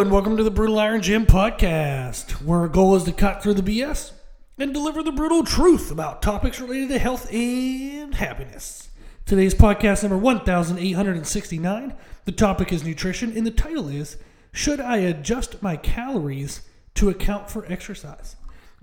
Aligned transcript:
and 0.00 0.10
welcome 0.10 0.34
to 0.38 0.42
the 0.42 0.50
Brutal 0.50 0.78
Iron 0.78 1.02
Gym 1.02 1.26
podcast, 1.26 2.30
where 2.42 2.60
our 2.60 2.68
goal 2.68 2.96
is 2.96 3.04
to 3.04 3.12
cut 3.12 3.42
through 3.42 3.52
the 3.52 3.60
BS 3.60 4.12
and 4.56 4.72
deliver 4.72 5.02
the 5.02 5.12
brutal 5.12 5.44
truth 5.44 5.90
about 5.90 6.22
topics 6.22 6.58
related 6.58 6.88
to 6.88 6.98
health 6.98 7.30
and 7.30 8.14
happiness. 8.14 8.88
Today's 9.26 9.54
podcast 9.54 10.02
number 10.02 10.16
1869. 10.16 11.94
The 12.24 12.32
topic 12.32 12.72
is 12.72 12.82
nutrition, 12.82 13.36
and 13.36 13.46
the 13.46 13.50
title 13.50 13.88
is 13.88 14.16
Should 14.52 14.80
I 14.80 14.96
Adjust 14.96 15.62
My 15.62 15.76
Calories 15.76 16.62
to 16.94 17.10
Account 17.10 17.50
for 17.50 17.70
Exercise? 17.70 18.36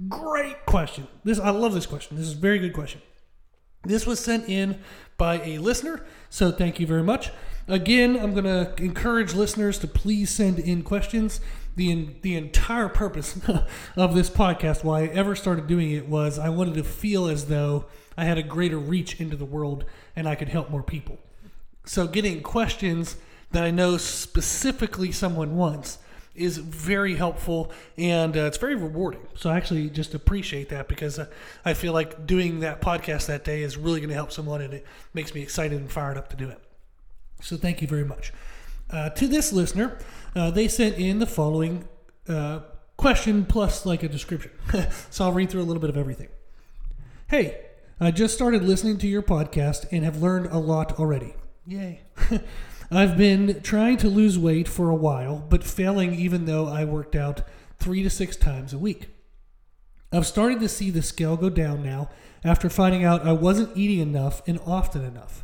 Great 0.08 0.68
question. 0.68 1.08
This 1.24 1.40
I 1.40 1.50
love 1.50 1.74
this 1.74 1.88
question. 1.88 2.18
This 2.18 2.28
is 2.28 2.34
a 2.34 2.40
very 2.40 2.60
good 2.60 2.74
question. 2.74 3.02
This 3.84 4.06
was 4.06 4.20
sent 4.20 4.48
in 4.48 4.82
by 5.18 5.42
a 5.42 5.58
listener, 5.58 6.06
so 6.30 6.52
thank 6.52 6.80
you 6.80 6.86
very 6.86 7.02
much. 7.02 7.32
Again, 7.68 8.16
I'm 8.16 8.34
going 8.34 8.46
to 8.46 8.74
encourage 8.82 9.34
listeners 9.34 9.78
to 9.80 9.88
please 9.88 10.30
send 10.30 10.58
in 10.58 10.84
questions. 10.84 11.42
The, 11.76 12.10
the 12.22 12.36
entire 12.36 12.88
purpose 12.88 13.38
of 13.98 14.16
this 14.16 14.30
podcast, 14.30 14.86
why 14.86 15.02
I 15.02 15.08
ever 15.08 15.36
started 15.36 15.68
doing 15.68 15.92
it, 15.92 16.08
was 16.08 16.40
I 16.40 16.50
wanted 16.50 16.76
to 16.76 16.84
feel 16.84 17.28
as 17.28 17.48
though 17.48 17.86
I 18.16 18.24
had 18.24 18.38
a 18.38 18.44
greater 18.44 18.80
reach 18.80 19.20
into 19.20 19.36
the 19.36 19.46
world 19.46 19.84
and 20.16 20.30
I 20.30 20.36
could 20.36 20.48
help 20.48 20.70
more 20.70 20.82
people. 20.82 21.20
So, 21.86 22.08
getting 22.08 22.42
questions 22.42 23.18
that 23.52 23.64
I 23.64 23.72
know 23.72 23.98
specifically 23.98 25.12
someone 25.12 25.56
wants 25.56 26.00
is 26.36 26.58
very 26.58 27.16
helpful 27.16 27.72
and 27.98 28.38
uh, 28.38 28.42
it's 28.42 28.58
very 28.58 28.76
rewarding. 28.76 29.22
So 29.36 29.50
I 29.50 29.58
actually 29.58 29.90
just 29.90 30.14
appreciate 30.14 30.70
that 30.70 30.88
because 30.88 31.18
uh, 31.18 31.26
I 31.66 31.74
feel 31.74 31.94
like 31.94 32.28
doing 32.28 32.60
that 32.60 32.80
podcast 32.80 33.26
that 33.26 33.44
day 33.44 33.64
is 33.64 33.76
really 33.76 34.00
going 34.00 34.10
to 34.10 34.16
help 34.16 34.32
someone 34.32 34.62
and 34.62 34.74
it 34.76 34.86
makes 35.14 35.34
me 35.34 35.42
excited 35.42 35.80
and 35.80 35.92
fired 35.92 36.16
up 36.16 36.30
to 36.30 36.36
do 36.36 36.50
it. 36.50 36.62
So 37.42 37.58
thank 37.58 37.82
you 37.82 37.88
very 37.88 38.04
much. 38.04 38.34
Uh, 38.90 39.10
to 39.12 39.28
this 39.28 39.52
listener, 39.52 39.98
uh, 40.36 40.52
they 40.52 40.68
sent 40.68 40.98
in 40.98 41.20
the 41.20 41.26
following 41.26 41.88
uh, 42.28 42.62
question 42.96 43.46
plus 43.46 43.86
like 43.86 44.04
a 44.04 44.10
description. 44.10 44.52
so 45.10 45.26
I'll 45.26 45.34
read 45.34 45.50
through 45.50 45.62
a 45.62 45.64
little 45.64 45.82
bit 45.82 45.90
of 45.90 45.98
everything. 45.98 46.30
Hey, 47.28 47.60
I 48.00 48.12
just 48.12 48.34
started 48.34 48.64
listening 48.64 48.98
to 49.00 49.08
your 49.08 49.22
podcast 49.22 49.86
and 49.92 50.04
have 50.04 50.22
learned 50.22 50.48
a 50.48 50.60
lot 50.60 51.00
already. 51.00 51.36
Yay. 51.66 52.02
I've 52.92 53.18
been 53.18 53.62
trying 53.62 53.98
to 53.98 54.08
lose 54.08 54.40
weight 54.40 54.68
for 54.68 54.90
a 54.90 54.96
while, 54.96 55.46
but 55.50 55.64
failing 55.64 56.14
even 56.14 56.46
though 56.46 56.68
I 56.68 56.86
worked 56.86 57.16
out 57.16 57.42
three 57.80 58.04
to 58.04 58.10
six 58.10 58.38
times 58.38 58.72
a 58.72 58.78
week. 58.78 59.10
I've 60.12 60.26
started 60.26 60.62
to 60.62 60.70
see 60.70 60.90
the 60.90 61.02
scale 61.02 61.36
go 61.36 61.50
down 61.50 61.84
now 61.84 62.10
after 62.44 62.70
finding 62.70 63.04
out 63.04 63.28
I 63.28 63.34
wasn't 63.34 63.76
eating 63.76 64.00
enough 64.00 64.42
and 64.48 64.60
often 64.66 65.04
enough. 65.04 65.44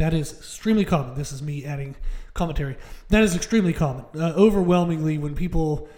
That 0.00 0.14
is 0.14 0.32
extremely 0.32 0.86
common. 0.86 1.14
This 1.14 1.30
is 1.30 1.42
me 1.42 1.66
adding 1.66 1.94
commentary. 2.32 2.78
That 3.10 3.22
is 3.22 3.36
extremely 3.36 3.74
common. 3.74 4.06
Uh, 4.14 4.32
overwhelmingly, 4.34 5.18
when 5.18 5.34
people 5.34 5.90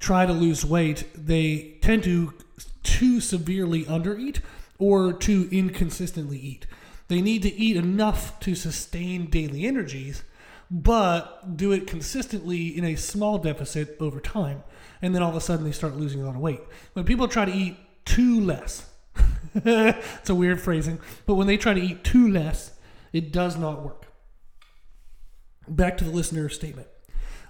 try 0.00 0.26
to 0.26 0.32
lose 0.32 0.64
weight, 0.64 1.04
they 1.14 1.78
tend 1.80 2.02
to 2.02 2.34
too 2.82 3.20
severely 3.20 3.84
undereat 3.84 4.40
or 4.76 5.12
too 5.12 5.48
inconsistently 5.52 6.36
eat. 6.36 6.66
They 7.06 7.20
need 7.20 7.42
to 7.42 7.54
eat 7.54 7.76
enough 7.76 8.40
to 8.40 8.56
sustain 8.56 9.30
daily 9.30 9.66
energies, 9.66 10.24
but 10.68 11.56
do 11.56 11.70
it 11.70 11.86
consistently 11.86 12.76
in 12.76 12.84
a 12.84 12.96
small 12.96 13.38
deficit 13.38 13.96
over 14.00 14.18
time. 14.18 14.64
And 15.00 15.14
then 15.14 15.22
all 15.22 15.30
of 15.30 15.36
a 15.36 15.40
sudden 15.40 15.64
they 15.64 15.70
start 15.70 15.94
losing 15.94 16.20
a 16.20 16.26
lot 16.26 16.34
of 16.34 16.40
weight. 16.40 16.62
When 16.94 17.04
people 17.04 17.28
try 17.28 17.44
to 17.44 17.52
eat 17.52 17.76
too 18.04 18.40
less, 18.40 18.90
it's 19.54 20.28
a 20.28 20.34
weird 20.34 20.60
phrasing, 20.60 20.98
but 21.24 21.36
when 21.36 21.46
they 21.46 21.56
try 21.56 21.72
to 21.72 21.80
eat 21.80 22.02
too 22.02 22.28
less, 22.28 22.73
it 23.14 23.32
does 23.32 23.56
not 23.56 23.82
work. 23.82 24.08
Back 25.66 25.96
to 25.98 26.04
the 26.04 26.10
listener 26.10 26.50
statement. 26.50 26.88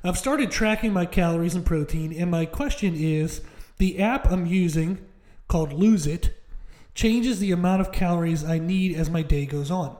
I've 0.05 0.19
started 0.19 0.51
tracking 0.51 0.93
my 0.93 1.07
calories 1.07 1.55
and 1.55 1.65
protein, 1.65 2.13
and 2.13 2.31
my 2.31 2.45
question 2.45 2.95
is 2.95 3.41
the 3.79 3.99
app 3.99 4.31
I'm 4.31 4.47
using, 4.47 5.05
called 5.49 5.73
Lose 5.73 6.07
It, 6.07 6.39
changes 6.95 7.41
the 7.41 7.51
amount 7.51 7.81
of 7.81 7.91
calories 7.91 8.45
I 8.45 8.59
need 8.59 8.95
as 8.95 9.09
my 9.09 9.23
day 9.23 9.47
goes 9.47 9.71
on. 9.71 9.97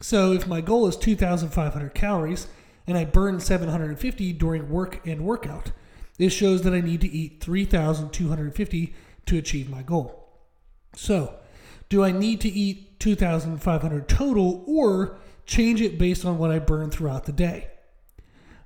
So 0.00 0.32
if 0.32 0.46
my 0.46 0.60
goal 0.60 0.86
is 0.86 0.96
2,500 0.96 1.94
calories 1.94 2.46
and 2.86 2.98
I 2.98 3.06
burn 3.06 3.40
750 3.40 4.32
during 4.34 4.68
work 4.68 5.04
and 5.06 5.24
workout, 5.24 5.72
this 6.18 6.34
shows 6.34 6.62
that 6.62 6.74
I 6.74 6.80
need 6.80 7.00
to 7.00 7.10
eat 7.10 7.40
3,250 7.42 8.94
to 9.24 9.38
achieve 9.38 9.70
my 9.70 9.82
goal. 9.82 10.28
So, 10.94 11.36
do 11.88 12.04
I 12.04 12.12
need 12.12 12.40
to 12.42 12.48
eat 12.48 12.98
2,500 13.00 14.08
total 14.08 14.64
or 14.66 15.18
change 15.46 15.80
it 15.80 15.98
based 15.98 16.24
on 16.24 16.38
what 16.38 16.50
I 16.50 16.58
burn 16.58 16.90
throughout 16.90 17.24
the 17.24 17.32
day? 17.32 17.68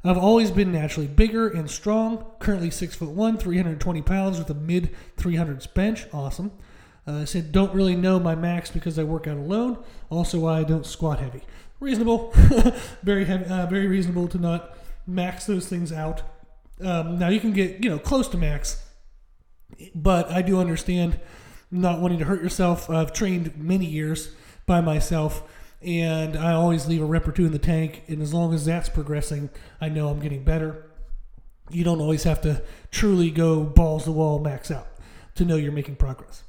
I've 0.03 0.17
always 0.17 0.51
been 0.51 0.73
naturally 0.73 1.07
bigger 1.07 1.49
and 1.49 1.71
strong, 1.71 2.25
currently 2.39 2.71
6 2.71 2.95
foot 2.95 3.11
1, 3.11 3.37
320 3.37 4.03
pounds 4.03 4.39
with 4.39 4.49
a 4.49 4.55
mid 4.55 4.95
300s 5.19 5.73
bench. 5.75 6.07
Awesome. 6.13 6.53
Uh, 7.07 7.21
I 7.21 7.25
said, 7.25 7.53
don't 7.53 7.75
really 7.75 7.97
know 7.97 8.19
my 8.19 8.35
max 8.35 8.71
because 8.71 8.99
I 8.99 9.05
work 9.05 9.27
out 9.27 9.37
alone. 9.37 9.83
Also, 10.09 10.39
why 10.41 10.59
I 10.59 10.65
don't 10.65 10.87
squat 10.87 11.19
heavy. 11.19 11.43
Reasonable, 11.81 12.33
very 13.03 13.25
heavy, 13.25 13.45
uh, 13.47 13.67
very 13.67 13.87
reasonable 13.87 14.29
to 14.29 14.39
not 14.39 14.77
max 15.07 15.47
those 15.47 15.67
things 15.67 15.93
out. 15.93 16.23
Um, 16.81 17.19
now 17.19 17.29
you 17.29 17.41
can 17.41 17.53
get 17.53 17.83
you 17.83 17.91
know 17.91 17.99
close 17.99 18.29
to 18.29 18.39
max, 18.39 18.83
but 19.95 20.31
I 20.31 20.43
do 20.43 20.59
understand 20.61 21.19
not 21.71 22.01
wanting 22.01 22.19
to 22.19 22.25
hurt 22.25 22.43
yourself. 22.43 22.91
I've 22.91 23.13
trained 23.13 23.57
many 23.57 23.87
years 23.87 24.33
by 24.67 24.81
myself, 24.81 25.43
and 25.83 26.37
I 26.37 26.53
always 26.53 26.87
leave 26.87 27.03
a 27.03 27.07
rep 27.07 27.27
or 27.27 27.33
two 27.33 27.47
in 27.47 27.53
the 27.53 27.59
tank. 27.59 28.03
And 28.09 28.21
as 28.23 28.35
long 28.35 28.53
as 28.55 28.65
that's 28.65 28.89
progressing, 28.89 29.51
I 29.81 29.89
know 29.89 30.09
I'm 30.09 30.21
getting 30.21 30.45
better. 30.45 30.91
You 31.71 31.85
don't 31.85 32.01
always 32.01 32.25
have 32.25 32.41
to 32.43 32.63
truly 32.91 33.31
go 33.31 33.63
balls 33.63 34.05
to 34.05 34.13
wall 34.13 34.41
max 34.41 34.71
out 34.71 34.89
to 35.37 35.45
know 35.45 35.57
you're 35.57 35.73
making 35.73 35.97
progress. 35.97 36.43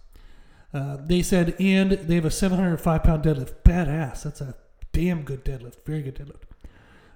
Uh, 0.74 0.98
they 1.06 1.22
said, 1.22 1.56
and 1.60 1.92
they 1.92 2.16
have 2.16 2.26
a 2.26 2.32
705 2.32 3.04
pound 3.04 3.24
deadlift. 3.24 3.54
Badass. 3.64 4.24
That's 4.24 4.42
a 4.42 4.56
damn 4.92 5.24
good 5.24 5.46
deadlift. 5.46 5.84
Very 5.86 6.02
good 6.02 6.16
deadlift. 6.16 6.44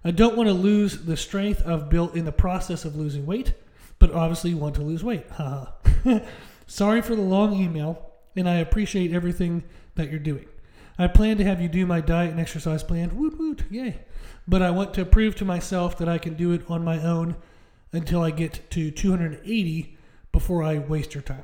I 0.03 0.11
don't 0.11 0.37
want 0.37 0.47
to 0.47 0.53
lose 0.53 1.05
the 1.05 1.17
strength 1.17 1.63
I've 1.65 1.89
built 1.89 2.15
in 2.15 2.25
the 2.25 2.31
process 2.31 2.85
of 2.85 2.95
losing 2.95 3.25
weight, 3.25 3.53
but 3.97 4.11
obviously 4.11 4.53
want 4.53 4.75
to 4.75 4.81
lose 4.81 5.03
weight. 5.03 5.25
Haha. 5.31 5.71
Sorry 6.67 7.01
for 7.01 7.15
the 7.15 7.21
long 7.21 7.53
email, 7.53 8.11
and 8.35 8.49
I 8.49 8.55
appreciate 8.55 9.13
everything 9.13 9.63
that 9.95 10.09
you're 10.09 10.19
doing. 10.19 10.47
I 10.97 11.07
plan 11.07 11.37
to 11.37 11.43
have 11.43 11.61
you 11.61 11.67
do 11.67 11.85
my 11.85 12.01
diet 12.01 12.31
and 12.31 12.39
exercise 12.39 12.83
plan. 12.83 13.17
Woot 13.17 13.37
woot, 13.37 13.63
yay. 13.69 13.99
But 14.47 14.61
I 14.61 14.71
want 14.71 14.93
to 14.95 15.05
prove 15.05 15.35
to 15.35 15.45
myself 15.45 15.97
that 15.97 16.09
I 16.09 16.17
can 16.17 16.35
do 16.35 16.51
it 16.51 16.63
on 16.69 16.83
my 16.83 17.01
own 17.01 17.35
until 17.91 18.21
I 18.21 18.31
get 18.31 18.69
to 18.71 18.91
280 18.91 19.97
before 20.31 20.63
I 20.63 20.77
waste 20.77 21.13
your 21.13 21.23
time. 21.23 21.43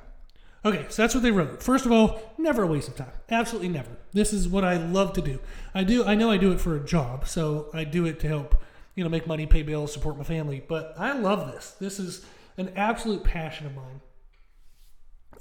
Okay, 0.63 0.85
so 0.89 1.01
that's 1.01 1.15
what 1.15 1.23
they 1.23 1.31
wrote. 1.31 1.63
First 1.63 1.85
of 1.85 1.91
all, 1.91 2.33
never 2.38 2.63
a 2.63 2.67
waste 2.67 2.88
of 2.88 2.95
time. 2.95 3.11
Absolutely 3.29 3.69
never. 3.69 3.89
This 4.13 4.31
is 4.31 4.47
what 4.47 4.63
I 4.63 4.77
love 4.77 5.13
to 5.13 5.21
do. 5.21 5.39
I 5.73 5.83
do. 5.83 6.05
I 6.05 6.13
know 6.13 6.29
I 6.29 6.38
do 6.38 6.51
it 6.51 6.61
for 6.61 6.75
a 6.75 6.79
job, 6.79 7.27
so 7.27 7.69
I 7.73 7.83
do 7.83 8.05
it 8.05 8.19
to 8.19 8.27
help, 8.27 8.61
you 8.95 9.03
know, 9.03 9.09
make 9.09 9.25
money, 9.25 9.47
pay 9.47 9.63
bills, 9.63 9.91
support 9.91 10.17
my 10.17 10.23
family. 10.23 10.63
But 10.65 10.93
I 10.97 11.13
love 11.13 11.51
this. 11.51 11.71
This 11.79 11.99
is 11.99 12.23
an 12.57 12.73
absolute 12.75 13.23
passion 13.23 13.65
of 13.65 13.75
mine. 13.75 14.01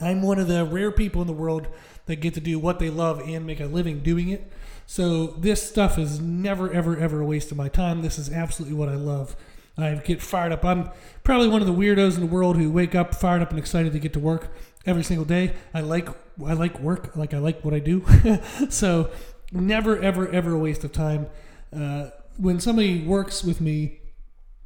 I'm 0.01 0.23
one 0.23 0.39
of 0.39 0.49
the 0.49 0.65
rare 0.65 0.91
people 0.91 1.21
in 1.21 1.27
the 1.27 1.33
world 1.33 1.69
that 2.07 2.17
get 2.17 2.35
to 2.35 2.41
do 2.41 2.59
what 2.59 2.79
they 2.79 2.91
love 2.91 3.21
and 3.21 3.47
make 3.47 3.61
a 3.61 3.67
living 3.67 4.01
doing 4.01 4.29
it. 4.29 4.51
So 4.87 5.29
this 5.29 5.69
stuff 5.69 5.99
is 5.99 6.21
never, 6.21 6.73
ever, 6.73 6.97
ever 6.97 7.21
a 7.21 7.25
waste 7.25 7.51
of 7.51 7.57
my 7.57 7.69
time. 7.69 8.03
This 8.03 8.19
is 8.19 8.31
absolutely 8.31 8.77
what 8.77 8.89
I 8.89 8.97
love. 8.97 9.37
I 9.79 9.95
get 9.95 10.21
fired 10.21 10.53
up. 10.53 10.65
I'm 10.65 10.91
probably 11.23 11.49
one 11.49 11.61
of 11.61 11.67
the 11.67 11.75
weirdos 11.75 12.15
in 12.15 12.21
the 12.21 12.27
world 12.27 12.57
who 12.57 12.71
wake 12.71 12.95
up 12.95 13.15
fired 13.15 13.43
up 13.43 13.51
and 13.51 13.59
excited 13.59 13.93
to 13.93 13.99
get 13.99 14.13
to 14.15 14.19
work 14.19 14.53
every 14.85 15.03
single 15.03 15.25
day. 15.25 15.55
I 15.73 15.81
like 15.81 16.09
I 16.45 16.55
like 16.55 16.79
work, 16.81 17.17
like 17.17 17.35
I 17.35 17.39
like 17.39 17.65
what 17.65 17.75
I 17.75 17.79
do. 17.79 18.05
so 18.69 19.11
never 19.53 19.99
ever 19.99 20.29
ever 20.29 20.53
a 20.53 20.59
waste 20.59 20.85
of 20.85 20.93
time. 20.93 21.29
Uh, 21.75 22.11
when 22.37 22.59
somebody 22.59 23.05
works 23.05 23.45
with 23.45 23.61
me, 23.61 24.00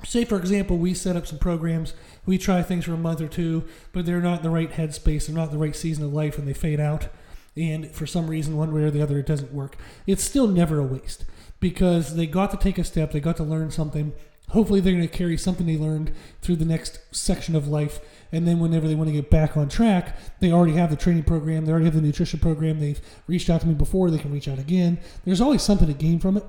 say 0.05 0.25
for 0.25 0.37
example, 0.37 0.79
we 0.79 0.95
set 0.95 1.17
up 1.17 1.27
some 1.27 1.39
programs, 1.39 1.95
we 2.27 2.39
try 2.39 2.63
things 2.63 2.85
for 2.85 2.93
a 2.93 2.99
month 2.99 3.21
or 3.21 3.29
two, 3.29 3.65
but 3.93 4.07
they're 4.07 4.21
not 4.21 4.39
in 4.39 4.43
the 4.43 4.51
right 4.51 4.71
headspace, 4.71 5.27
they're 5.27 5.37
not 5.37 5.49
in 5.49 5.59
the 5.59 5.65
right 5.65 5.77
season 5.77 6.05
of 6.05 6.13
life, 6.13 6.39
and 6.39 6.47
they 6.47 6.55
fade 6.55 6.81
out. 6.81 7.09
And 7.57 7.91
for 7.91 8.07
some 8.07 8.29
reason, 8.29 8.57
one 8.57 8.73
way 8.73 8.83
or 8.83 8.91
the 8.91 9.03
other, 9.03 9.19
it 9.19 9.27
doesn't 9.27 9.53
work. 9.53 9.77
It's 10.07 10.25
still 10.25 10.49
never 10.49 10.79
a 10.79 10.85
waste 10.85 11.25
because 11.61 12.17
they 12.17 12.27
got 12.27 12.51
to 12.51 12.57
take 12.57 12.79
a 12.79 12.85
step, 12.85 13.13
they 13.13 13.21
got 13.21 13.37
to 13.37 13.45
learn 13.45 13.71
something. 13.71 14.13
Hopefully, 14.51 14.81
they're 14.81 14.93
going 14.93 15.09
to 15.09 15.17
carry 15.17 15.39
something 15.39 15.67
they 15.67 15.79
learned 15.79 16.13
through 16.43 16.57
the 16.57 16.67
next 16.67 17.01
section 17.13 17.57
of 17.57 17.67
life 17.67 18.01
and 18.35 18.49
then 18.49 18.59
whenever 18.59 18.89
they 18.89 18.97
want 18.97 19.09
to 19.09 19.15
get 19.15 19.31
back 19.31 19.57
on 19.57 19.69
track, 19.69 20.17
they 20.41 20.51
already 20.51 20.73
have 20.73 20.91
the 20.91 20.97
training 20.97 21.23
program, 21.23 21.65
they 21.65 21.71
already 21.71 21.85
have 21.85 21.95
the 21.95 22.01
nutrition 22.01 22.41
program, 22.41 22.81
they've 22.81 23.01
reached 23.29 23.49
out 23.49 23.61
to 23.61 23.69
me 23.69 23.75
before, 23.75 24.11
they 24.11 24.19
can 24.19 24.33
reach 24.33 24.49
out 24.49 24.59
again. 24.59 24.99
There's 25.25 25.41
always 25.41 25.63
something 25.63 25.87
to 25.87 25.95
gain 25.95 26.19
from 26.19 26.37
it. 26.37 26.45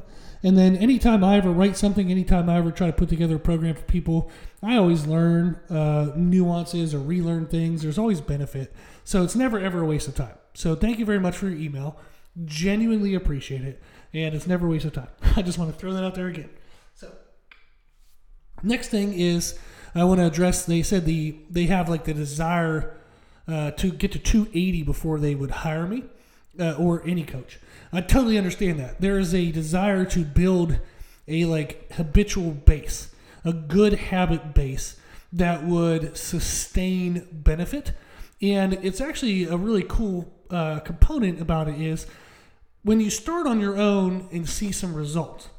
And 0.45 0.55
then 0.55 0.75
anytime 0.75 1.23
I 1.23 1.37
ever 1.37 1.49
write 1.49 1.75
something, 1.75 2.11
anytime 2.11 2.49
I 2.51 2.57
ever 2.57 2.69
try 2.69 2.85
to 2.85 2.93
put 2.93 3.09
together 3.09 3.37
a 3.37 3.39
program 3.39 3.73
for 3.73 3.81
people, 3.81 4.29
I 4.61 4.77
always 4.77 5.07
learn 5.07 5.59
uh, 5.71 6.11
nuances 6.15 6.93
or 6.93 6.99
relearn 6.99 7.47
things. 7.47 7.81
There's 7.81 7.97
always 7.97 8.21
benefit. 8.21 8.71
So 9.03 9.23
it's 9.23 9.35
never 9.35 9.59
ever 9.59 9.81
a 9.81 9.85
waste 9.87 10.07
of 10.07 10.13
time. 10.13 10.35
So 10.53 10.75
thank 10.75 10.99
you 10.99 11.05
very 11.05 11.19
much 11.19 11.35
for 11.35 11.47
your 11.47 11.57
email. 11.57 11.97
Genuinely 12.45 13.15
appreciate 13.15 13.63
it. 13.63 13.81
And 14.13 14.35
it's 14.35 14.45
never 14.45 14.67
a 14.67 14.69
waste 14.69 14.85
of 14.85 14.93
time. 14.93 15.07
I 15.35 15.41
just 15.41 15.57
want 15.57 15.73
to 15.73 15.77
throw 15.79 15.93
that 15.93 16.03
out 16.03 16.13
there 16.13 16.27
again. 16.27 16.51
So 16.93 17.11
next 18.61 18.89
thing 18.89 19.13
is 19.13 19.57
I 19.95 20.03
want 20.03 20.19
to 20.19 20.27
address. 20.27 20.63
They 20.63 20.83
said 20.83 21.05
the 21.05 21.39
they 21.49 21.65
have 21.65 21.89
like 21.89 22.03
the 22.03 22.13
desire 22.13 22.95
uh, 23.47 23.71
to 23.71 23.89
get 23.89 24.11
to 24.11 24.19
280 24.19 24.83
before 24.83 25.17
they 25.17 25.33
would 25.33 25.49
hire 25.49 25.87
me 25.87 26.03
uh, 26.59 26.73
or 26.73 27.03
any 27.05 27.23
coach. 27.23 27.59
I 27.91 28.01
totally 28.01 28.37
understand 28.37 28.79
that. 28.79 29.01
There 29.01 29.19
is 29.19 29.33
a 29.33 29.51
desire 29.51 30.05
to 30.05 30.23
build 30.23 30.79
a 31.27 31.45
like 31.45 31.91
habitual 31.93 32.51
base, 32.51 33.13
a 33.43 33.53
good 33.53 33.93
habit 33.93 34.53
base 34.53 34.97
that 35.33 35.65
would 35.65 36.17
sustain 36.17 37.27
benefit. 37.31 37.91
And 38.41 38.73
it's 38.73 39.01
actually 39.01 39.45
a 39.45 39.57
really 39.57 39.83
cool 39.83 40.31
uh, 40.49 40.79
component 40.79 41.41
about 41.41 41.67
it 41.67 41.81
is 41.81 42.05
when 42.83 42.99
you 42.99 43.09
start 43.09 43.47
on 43.47 43.59
your 43.59 43.77
own 43.77 44.27
and 44.31 44.47
see 44.47 44.71
some 44.71 44.93
results 44.93 45.49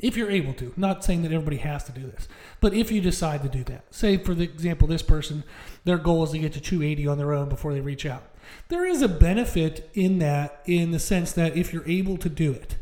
if 0.00 0.16
you're 0.16 0.30
able 0.30 0.52
to 0.52 0.74
not 0.76 1.02
saying 1.02 1.22
that 1.22 1.32
everybody 1.32 1.56
has 1.56 1.84
to 1.84 1.92
do 1.92 2.02
this 2.02 2.28
but 2.60 2.74
if 2.74 2.92
you 2.92 3.00
decide 3.00 3.42
to 3.42 3.48
do 3.48 3.64
that 3.64 3.82
say 3.90 4.18
for 4.18 4.34
the 4.34 4.44
example 4.44 4.86
this 4.86 5.02
person 5.02 5.42
their 5.84 5.96
goal 5.96 6.22
is 6.24 6.32
to 6.32 6.38
get 6.38 6.52
to 6.52 6.60
280 6.60 7.06
on 7.06 7.16
their 7.16 7.32
own 7.32 7.48
before 7.48 7.72
they 7.72 7.80
reach 7.80 8.04
out 8.04 8.22
there 8.68 8.84
is 8.84 9.02
a 9.02 9.08
benefit 9.08 9.90
in 9.94 10.18
that 10.18 10.62
in 10.66 10.90
the 10.90 10.98
sense 10.98 11.32
that 11.32 11.56
if 11.56 11.72
you're 11.72 11.88
able 11.88 12.16
to 12.16 12.28
do 12.28 12.52
it 12.52 12.76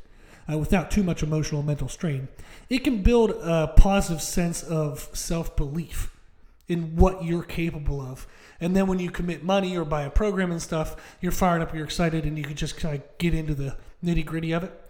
uh, 0.50 0.58
without 0.58 0.90
too 0.90 1.02
much 1.02 1.22
emotional 1.22 1.62
mental 1.62 1.88
strain 1.88 2.28
it 2.68 2.84
can 2.84 3.02
build 3.02 3.30
a 3.30 3.68
positive 3.76 4.22
sense 4.22 4.62
of 4.62 5.08
self-belief 5.12 6.10
in 6.68 6.96
what 6.96 7.24
you're 7.24 7.42
capable 7.42 8.00
of 8.00 8.26
and 8.60 8.74
then 8.74 8.86
when 8.86 8.98
you 8.98 9.10
commit 9.10 9.44
money 9.44 9.76
or 9.76 9.84
buy 9.84 10.02
a 10.02 10.10
program 10.10 10.50
and 10.50 10.62
stuff 10.62 10.96
you're 11.20 11.32
fired 11.32 11.60
up 11.60 11.74
you're 11.74 11.84
excited 11.84 12.24
and 12.24 12.38
you 12.38 12.44
can 12.44 12.56
just 12.56 12.76
kind 12.76 12.96
of 12.96 13.18
get 13.18 13.34
into 13.34 13.54
the 13.54 13.76
nitty 14.02 14.24
gritty 14.24 14.52
of 14.52 14.64
it 14.64 14.84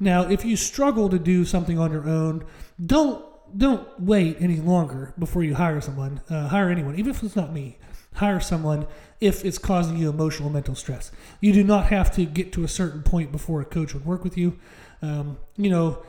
now, 0.00 0.28
if 0.28 0.44
you 0.44 0.56
struggle 0.56 1.08
to 1.08 1.18
do 1.18 1.44
something 1.44 1.78
on 1.78 1.90
your 1.90 2.08
own, 2.08 2.44
don't 2.84 3.24
don't 3.56 3.88
wait 3.98 4.36
any 4.40 4.56
longer 4.56 5.14
before 5.18 5.42
you 5.42 5.54
hire 5.54 5.80
someone. 5.80 6.20
Uh, 6.28 6.48
hire 6.48 6.68
anyone, 6.68 6.96
even 6.96 7.10
if 7.10 7.22
it's 7.22 7.34
not 7.34 7.52
me. 7.52 7.78
Hire 8.18 8.40
someone 8.40 8.86
if 9.20 9.44
it's 9.44 9.58
causing 9.58 9.96
you 9.96 10.10
emotional 10.10 10.50
mental 10.50 10.74
stress. 10.74 11.10
You 11.40 11.52
do 11.52 11.64
not 11.64 11.86
have 11.86 12.10
to 12.16 12.24
get 12.24 12.52
to 12.54 12.64
a 12.64 12.68
certain 12.68 13.02
point 13.02 13.30
before 13.32 13.60
a 13.60 13.64
coach 13.64 13.94
would 13.94 14.04
work 14.04 14.24
with 14.24 14.36
you. 14.36 14.58
Um, 15.02 15.38
you 15.56 15.70
know, 15.70 16.02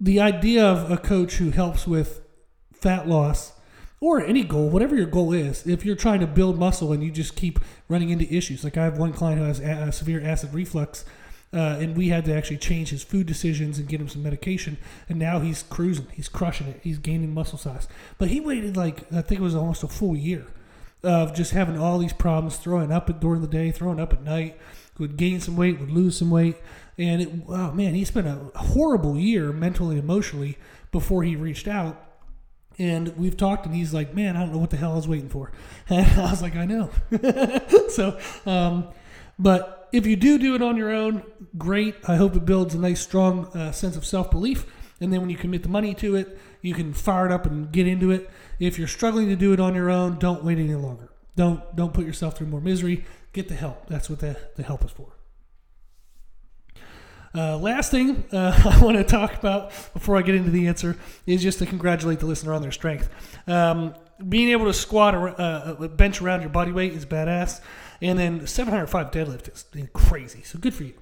the 0.00 0.20
idea 0.20 0.64
of 0.64 0.90
a 0.90 0.96
coach 0.96 1.34
who 1.34 1.50
helps 1.50 1.86
with 1.86 2.22
fat 2.72 3.08
loss 3.08 3.52
or 4.00 4.24
any 4.24 4.44
goal, 4.44 4.70
whatever 4.70 4.94
your 4.94 5.06
goal 5.06 5.32
is, 5.32 5.66
if 5.66 5.84
you're 5.84 5.96
trying 5.96 6.20
to 6.20 6.26
build 6.26 6.56
muscle 6.56 6.92
and 6.92 7.02
you 7.02 7.10
just 7.10 7.34
keep 7.34 7.58
running 7.88 8.10
into 8.10 8.32
issues, 8.32 8.62
like 8.62 8.76
I 8.76 8.84
have 8.84 8.96
one 8.96 9.12
client 9.12 9.40
who 9.40 9.46
has 9.46 9.60
a- 9.60 9.92
severe 9.92 10.24
acid 10.24 10.54
reflux 10.54 11.04
uh, 11.52 11.78
and 11.80 11.96
we 11.96 12.08
had 12.08 12.24
to 12.26 12.32
actually 12.32 12.58
change 12.58 12.90
his 12.90 13.02
food 13.02 13.26
decisions 13.26 13.78
and 13.78 13.88
get 13.88 14.00
him 14.00 14.08
some 14.08 14.22
medication. 14.22 14.78
And 15.08 15.18
now 15.18 15.40
he's 15.40 15.64
cruising. 15.64 16.06
He's 16.12 16.28
crushing 16.28 16.68
it. 16.68 16.80
He's 16.84 16.98
gaining 16.98 17.34
muscle 17.34 17.58
size. 17.58 17.88
But 18.18 18.28
he 18.28 18.38
waited 18.40 18.76
like 18.76 19.12
I 19.12 19.20
think 19.20 19.40
it 19.40 19.44
was 19.44 19.56
almost 19.56 19.82
a 19.82 19.88
full 19.88 20.16
year 20.16 20.46
of 21.02 21.34
just 21.34 21.52
having 21.52 21.78
all 21.78 21.98
these 21.98 22.12
problems, 22.12 22.56
throwing 22.56 22.92
up 22.92 23.20
during 23.20 23.40
the 23.40 23.48
day, 23.48 23.70
throwing 23.70 24.00
up 24.00 24.12
at 24.12 24.22
night. 24.22 24.58
Would 24.98 25.16
gain 25.16 25.40
some 25.40 25.56
weight, 25.56 25.80
would 25.80 25.90
lose 25.90 26.18
some 26.18 26.30
weight, 26.30 26.56
and 26.98 27.22
it, 27.22 27.30
oh 27.48 27.72
man, 27.72 27.94
he 27.94 28.04
spent 28.04 28.26
a 28.26 28.58
horrible 28.58 29.16
year 29.16 29.50
mentally, 29.50 29.98
emotionally 29.98 30.58
before 30.92 31.22
he 31.22 31.36
reached 31.36 31.66
out. 31.66 32.06
And 32.78 33.16
we've 33.16 33.36
talked, 33.36 33.64
and 33.64 33.74
he's 33.74 33.94
like, 33.94 34.14
"Man, 34.14 34.36
I 34.36 34.40
don't 34.40 34.52
know 34.52 34.58
what 34.58 34.68
the 34.68 34.76
hell 34.76 34.92
I 34.92 34.96
was 34.96 35.08
waiting 35.08 35.30
for." 35.30 35.52
And 35.88 36.06
I 36.20 36.30
was 36.30 36.42
like, 36.42 36.54
"I 36.54 36.66
know." 36.66 36.90
so, 37.88 38.18
um, 38.44 38.88
but 39.38 39.88
if 39.92 40.06
you 40.06 40.16
do 40.16 40.38
do 40.38 40.54
it 40.54 40.62
on 40.62 40.76
your 40.76 40.90
own, 40.90 41.22
great. 41.56 41.96
I 42.06 42.16
hope 42.16 42.36
it 42.36 42.44
builds 42.44 42.74
a 42.74 42.78
nice, 42.78 43.00
strong 43.00 43.46
uh, 43.46 43.72
sense 43.72 43.96
of 43.96 44.04
self 44.04 44.30
belief. 44.30 44.66
And 45.00 45.12
then 45.12 45.20
when 45.20 45.30
you 45.30 45.36
commit 45.36 45.62
the 45.62 45.68
money 45.68 45.94
to 45.94 46.14
it, 46.14 46.38
you 46.60 46.74
can 46.74 46.92
fire 46.92 47.26
it 47.26 47.32
up 47.32 47.46
and 47.46 47.72
get 47.72 47.86
into 47.86 48.10
it. 48.10 48.30
If 48.58 48.78
you're 48.78 48.88
struggling 48.88 49.28
to 49.28 49.36
do 49.36 49.52
it 49.52 49.60
on 49.60 49.74
your 49.74 49.90
own, 49.90 50.18
don't 50.18 50.44
wait 50.44 50.58
any 50.58 50.74
longer. 50.74 51.10
Don't 51.36 51.74
don't 51.74 51.94
put 51.94 52.04
yourself 52.04 52.36
through 52.36 52.48
more 52.48 52.60
misery. 52.60 53.04
Get 53.32 53.48
the 53.48 53.54
help. 53.54 53.86
That's 53.86 54.10
what 54.10 54.18
the, 54.18 54.36
the 54.56 54.62
help 54.62 54.84
is 54.84 54.90
for. 54.90 55.12
Uh, 57.32 57.56
last 57.56 57.92
thing 57.92 58.24
uh, 58.32 58.60
I 58.80 58.84
want 58.84 58.96
to 58.96 59.04
talk 59.04 59.34
about 59.34 59.70
before 59.94 60.16
I 60.16 60.22
get 60.22 60.34
into 60.34 60.50
the 60.50 60.66
answer 60.66 60.96
is 61.26 61.42
just 61.42 61.60
to 61.60 61.66
congratulate 61.66 62.18
the 62.18 62.26
listener 62.26 62.52
on 62.52 62.60
their 62.60 62.72
strength. 62.72 63.08
Um, 63.46 63.94
being 64.28 64.50
able 64.50 64.66
to 64.66 64.74
squat 64.74 65.14
or 65.14 65.40
uh, 65.40 65.88
bench 65.88 66.20
around 66.20 66.40
your 66.40 66.50
body 66.50 66.72
weight 66.72 66.92
is 66.92 67.06
badass. 67.06 67.60
And 68.02 68.18
then 68.18 68.46
705 68.46 69.10
deadlift 69.10 69.48
is 69.48 69.64
crazy. 69.92 70.42
So 70.42 70.58
good 70.58 70.74
for 70.74 70.84
you. 70.84 70.94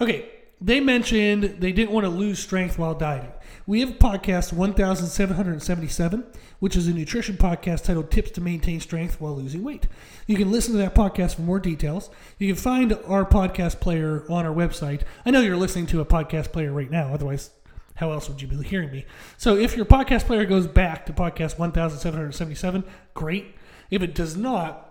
Okay, 0.00 0.30
they 0.60 0.80
mentioned 0.80 1.56
they 1.60 1.72
didn't 1.72 1.92
want 1.92 2.04
to 2.04 2.10
lose 2.10 2.38
strength 2.38 2.78
while 2.78 2.94
dieting. 2.94 3.32
We 3.66 3.80
have 3.80 3.98
podcast 3.98 4.52
1777, 4.52 6.26
which 6.58 6.76
is 6.76 6.88
a 6.88 6.92
nutrition 6.92 7.36
podcast 7.36 7.84
titled 7.84 8.10
Tips 8.10 8.32
to 8.32 8.40
Maintain 8.40 8.80
Strength 8.80 9.20
While 9.20 9.36
Losing 9.36 9.62
Weight. 9.62 9.86
You 10.26 10.36
can 10.36 10.50
listen 10.50 10.72
to 10.72 10.78
that 10.78 10.94
podcast 10.94 11.36
for 11.36 11.42
more 11.42 11.60
details. 11.60 12.10
You 12.38 12.48
can 12.48 12.56
find 12.60 12.92
our 13.06 13.24
podcast 13.24 13.80
player 13.80 14.24
on 14.28 14.44
our 14.44 14.54
website. 14.54 15.02
I 15.24 15.30
know 15.30 15.40
you're 15.40 15.56
listening 15.56 15.86
to 15.88 16.00
a 16.00 16.06
podcast 16.06 16.52
player 16.52 16.72
right 16.72 16.90
now, 16.90 17.14
otherwise, 17.14 17.50
how 17.94 18.12
else 18.12 18.28
would 18.28 18.42
you 18.42 18.48
be 18.48 18.56
hearing 18.62 18.90
me? 18.90 19.06
So 19.36 19.56
if 19.56 19.76
your 19.76 19.86
podcast 19.86 20.26
player 20.26 20.44
goes 20.44 20.66
back 20.66 21.06
to 21.06 21.12
podcast 21.12 21.58
1777, 21.58 22.84
great. 23.14 23.54
If 23.90 24.02
it 24.02 24.14
does 24.14 24.36
not, 24.36 24.89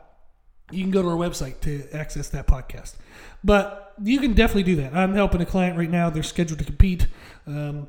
you 0.72 0.84
can 0.84 0.92
go 0.92 1.02
to 1.02 1.08
our 1.08 1.16
website 1.16 1.60
to 1.62 1.88
access 1.94 2.30
that 2.30 2.48
podcast. 2.48 2.96
But 3.44 3.94
you 4.04 4.20
can 4.20 4.34
definitely 4.34 4.64
do 4.64 4.76
that. 4.78 4.94
I'm 4.94 5.14
helping 5.14 5.42
a 5.42 5.46
client 5.46 5.78
right 5.78 5.90
now. 5.90 6.10
They're 6.10 6.24
scheduled 6.24 6.60
to 6.60 6.66
compete. 6.66 7.08
Um, 7.48 7.88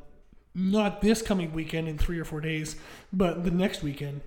not 0.54 1.00
this 1.00 1.22
coming 1.22 1.52
weekend 1.52 1.88
in 1.88 1.98
three 1.98 2.18
or 2.18 2.24
four 2.24 2.40
days, 2.40 2.76
but 3.12 3.44
the 3.44 3.50
next 3.50 3.82
weekend. 3.82 4.20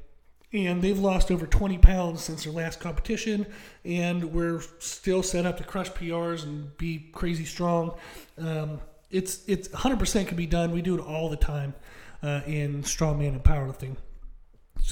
And 0.53 0.81
they've 0.81 0.99
lost 0.99 1.31
over 1.31 1.47
20 1.47 1.79
pounds 1.79 2.21
since 2.21 2.43
their 2.43 2.53
last 2.53 2.79
competition. 2.79 3.47
And 3.83 4.25
we're 4.25 4.61
still 4.79 5.23
set 5.23 5.45
up 5.45 5.57
to 5.57 5.63
crush 5.63 5.89
PRs 5.91 6.43
and 6.43 6.77
be 6.77 7.09
crazy 7.11 7.45
strong. 7.45 7.95
Um, 8.37 8.79
it's 9.09 9.41
it's 9.47 9.67
100% 9.69 10.27
can 10.27 10.37
be 10.37 10.47
done. 10.47 10.71
We 10.71 10.81
do 10.81 10.95
it 10.95 11.01
all 11.01 11.29
the 11.29 11.37
time 11.37 11.73
uh, 12.21 12.41
in 12.45 12.83
strongman 12.83 13.29
and 13.29 13.43
powerlifting. 13.43 13.97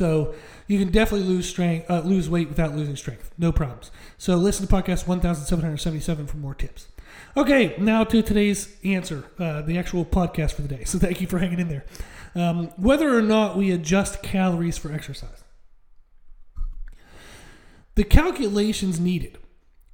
So 0.01 0.33
you 0.65 0.80
can 0.80 0.92
definitely 0.92 1.27
lose 1.27 1.48
strength, 1.48 1.88
uh, 1.88 2.00
lose 2.00 2.27
weight 2.27 2.50
without 2.50 2.75
losing 2.75 2.95
strength. 2.95 3.30
No 3.38 3.51
problems. 3.51 3.92
So 4.18 4.36
listen 4.36 4.65
to 4.65 4.74
podcast 4.74 5.06
1777 5.06 6.25
for 6.25 6.38
more 6.38 6.56
tips. 6.56 6.88
Okay, 7.38 7.75
now 7.77 8.03
to 8.06 8.24
today's 8.24 8.75
answer, 8.83 9.25
uh, 9.38 9.62
the 9.62 9.77
actual 9.77 10.03
podcast 10.03 10.53
for 10.53 10.63
the 10.63 10.68
day. 10.68 10.86
So 10.86 10.98
thank 10.98 11.21
you 11.21 11.27
for 11.27 11.38
hanging 11.38 11.59
in 11.59 11.69
there. 11.69 11.86
Um, 12.33 12.69
whether 12.77 13.15
or 13.15 13.21
not 13.21 13.56
we 13.56 13.69
adjust 13.69 14.24
calories 14.24 14.75
for 14.75 14.92
exercise, 14.92 15.44
the 17.93 18.03
calculations 18.03 19.00
needed 19.00 19.38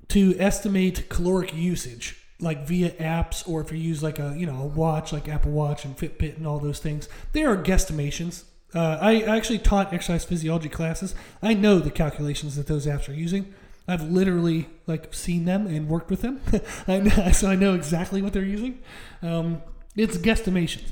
to 0.08 0.40
estimate 0.40 1.10
caloric 1.10 1.54
usage, 1.54 2.16
like 2.40 2.66
via 2.66 2.92
apps 2.92 3.46
or 3.46 3.60
if 3.60 3.74
you 3.74 3.78
use 3.78 4.02
like 4.02 4.20
a 4.20 4.34
you 4.38 4.46
know 4.46 4.62
a 4.62 4.68
watch 4.68 5.12
like 5.12 5.28
Apple 5.28 5.52
Watch 5.52 5.84
and 5.84 5.98
Fitbit 5.98 6.38
and 6.38 6.48
all 6.48 6.60
those 6.60 6.80
things, 6.80 7.10
they 7.34 7.44
are 7.44 7.58
guesstimations 7.58 8.46
uh, 8.74 8.98
I 9.00 9.22
actually 9.22 9.60
taught 9.60 9.94
exercise 9.94 10.26
physiology 10.26 10.70
classes. 10.70 11.16
I 11.42 11.54
know 11.54 11.80
the 11.80 11.92
calculations 11.92 12.56
that 12.58 12.68
those 12.68 12.86
apps 12.86 13.08
are 13.08 13.14
using. 13.14 13.54
I've 13.88 14.04
literally 14.04 14.68
like 14.86 15.14
seen 15.14 15.46
them 15.46 15.66
and 15.66 15.88
worked 15.88 16.10
with 16.10 16.22
them, 16.22 16.42
I 16.88 17.32
so 17.32 17.50
I 17.50 17.56
know 17.56 17.74
exactly 17.74 18.22
what 18.22 18.34
they're 18.34 18.44
using. 18.44 18.80
Um, 19.22 19.62
it's 19.96 20.18
guesstimations. 20.18 20.90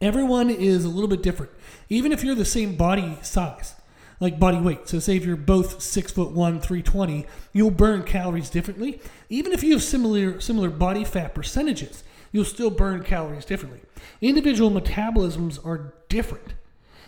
Everyone 0.00 0.50
is 0.50 0.84
a 0.84 0.88
little 0.88 1.08
bit 1.08 1.22
different, 1.22 1.52
even 1.88 2.10
if 2.10 2.24
you're 2.24 2.34
the 2.34 2.44
same 2.44 2.74
body 2.74 3.16
size, 3.22 3.74
like 4.18 4.40
body 4.40 4.58
weight. 4.58 4.88
So, 4.88 4.98
say 4.98 5.16
if 5.16 5.24
you're 5.24 5.36
both 5.36 5.80
six 5.80 6.10
foot 6.10 6.32
one, 6.32 6.60
three 6.60 6.82
twenty, 6.82 7.26
you'll 7.52 7.70
burn 7.70 8.02
calories 8.02 8.50
differently. 8.50 9.00
Even 9.28 9.52
if 9.52 9.62
you 9.62 9.72
have 9.72 9.82
similar 9.82 10.40
similar 10.40 10.70
body 10.70 11.04
fat 11.04 11.32
percentages, 11.32 12.02
you'll 12.32 12.44
still 12.44 12.70
burn 12.70 13.04
calories 13.04 13.44
differently. 13.44 13.82
Individual 14.20 14.70
metabolisms 14.70 15.64
are 15.64 15.94
different. 16.08 16.54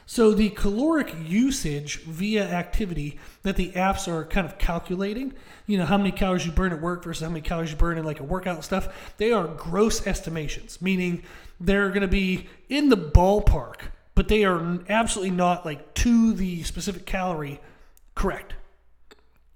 So 0.07 0.33
the 0.33 0.51
caloric 0.51 1.15
usage 1.25 2.01
via 2.01 2.45
activity 2.45 3.19
that 3.43 3.57
the 3.57 3.71
apps 3.73 4.09
are 4.09 4.25
kind 4.25 4.47
of 4.47 4.59
calculating, 4.59 5.33
you 5.67 5.79
know, 5.79 5.87
how 5.87 5.97
many 5.97 6.11
calories 6.11 6.45
you 6.45 6.53
burn 6.53 6.73
at 6.73 6.81
work 6.81 7.05
versus 7.05 7.23
how 7.23 7.29
many 7.29 7.41
calories 7.41 7.71
you 7.71 7.77
burn 7.77 7.99
in 7.99 8.05
like 8.05 8.21
a 8.21 8.25
workout 8.25 8.65
stuff, 8.65 9.15
they 9.17 9.33
are 9.33 9.47
gross 9.47 10.07
estimations, 10.07 10.83
meaning 10.83 11.23
they're 11.61 11.89
going 11.89 12.03
to 12.03 12.09
be 12.09 12.49
in 12.69 12.89
the 12.89 12.97
ballpark, 12.97 13.77
but 14.15 14.29
they 14.29 14.45
are 14.45 14.81
absolutely 14.89 15.35
not 15.35 15.65
like 15.65 15.95
to 15.95 16.33
the 16.33 16.63
specific 16.65 17.07
calorie 17.07 17.61
correct. 18.15 18.55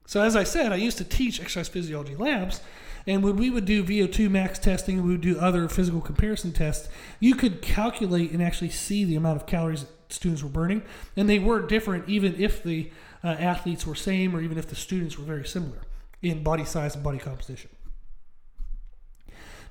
So 0.06 0.22
as 0.22 0.36
I 0.36 0.44
said, 0.44 0.72
I 0.72 0.76
used 0.76 0.98
to 0.98 1.04
teach 1.04 1.40
exercise 1.40 1.68
physiology 1.68 2.14
labs, 2.14 2.60
and 3.08 3.22
when 3.22 3.36
we 3.36 3.50
would 3.50 3.64
do 3.64 3.84
VO2 3.84 4.30
max 4.30 4.58
testing, 4.58 5.02
we 5.02 5.10
would 5.10 5.20
do 5.20 5.38
other 5.38 5.68
physical 5.68 6.00
comparison 6.00 6.52
tests, 6.52 6.88
you 7.20 7.34
could 7.34 7.60
calculate 7.60 8.30
and 8.30 8.42
actually 8.42 8.70
see 8.70 9.04
the 9.04 9.16
amount 9.16 9.40
of 9.40 9.46
calories 9.46 9.84
students 10.08 10.42
were 10.42 10.48
burning, 10.48 10.82
and 11.16 11.28
they 11.28 11.38
were 11.38 11.60
different 11.60 12.08
even 12.08 12.40
if 12.40 12.62
the 12.62 12.90
uh, 13.24 13.28
athletes 13.28 13.86
were 13.86 13.94
same 13.94 14.34
or 14.34 14.40
even 14.40 14.58
if 14.58 14.68
the 14.68 14.76
students 14.76 15.18
were 15.18 15.24
very 15.24 15.44
similar 15.44 15.78
in 16.22 16.42
body 16.42 16.64
size 16.64 16.94
and 16.94 17.04
body 17.04 17.18
composition. 17.18 17.70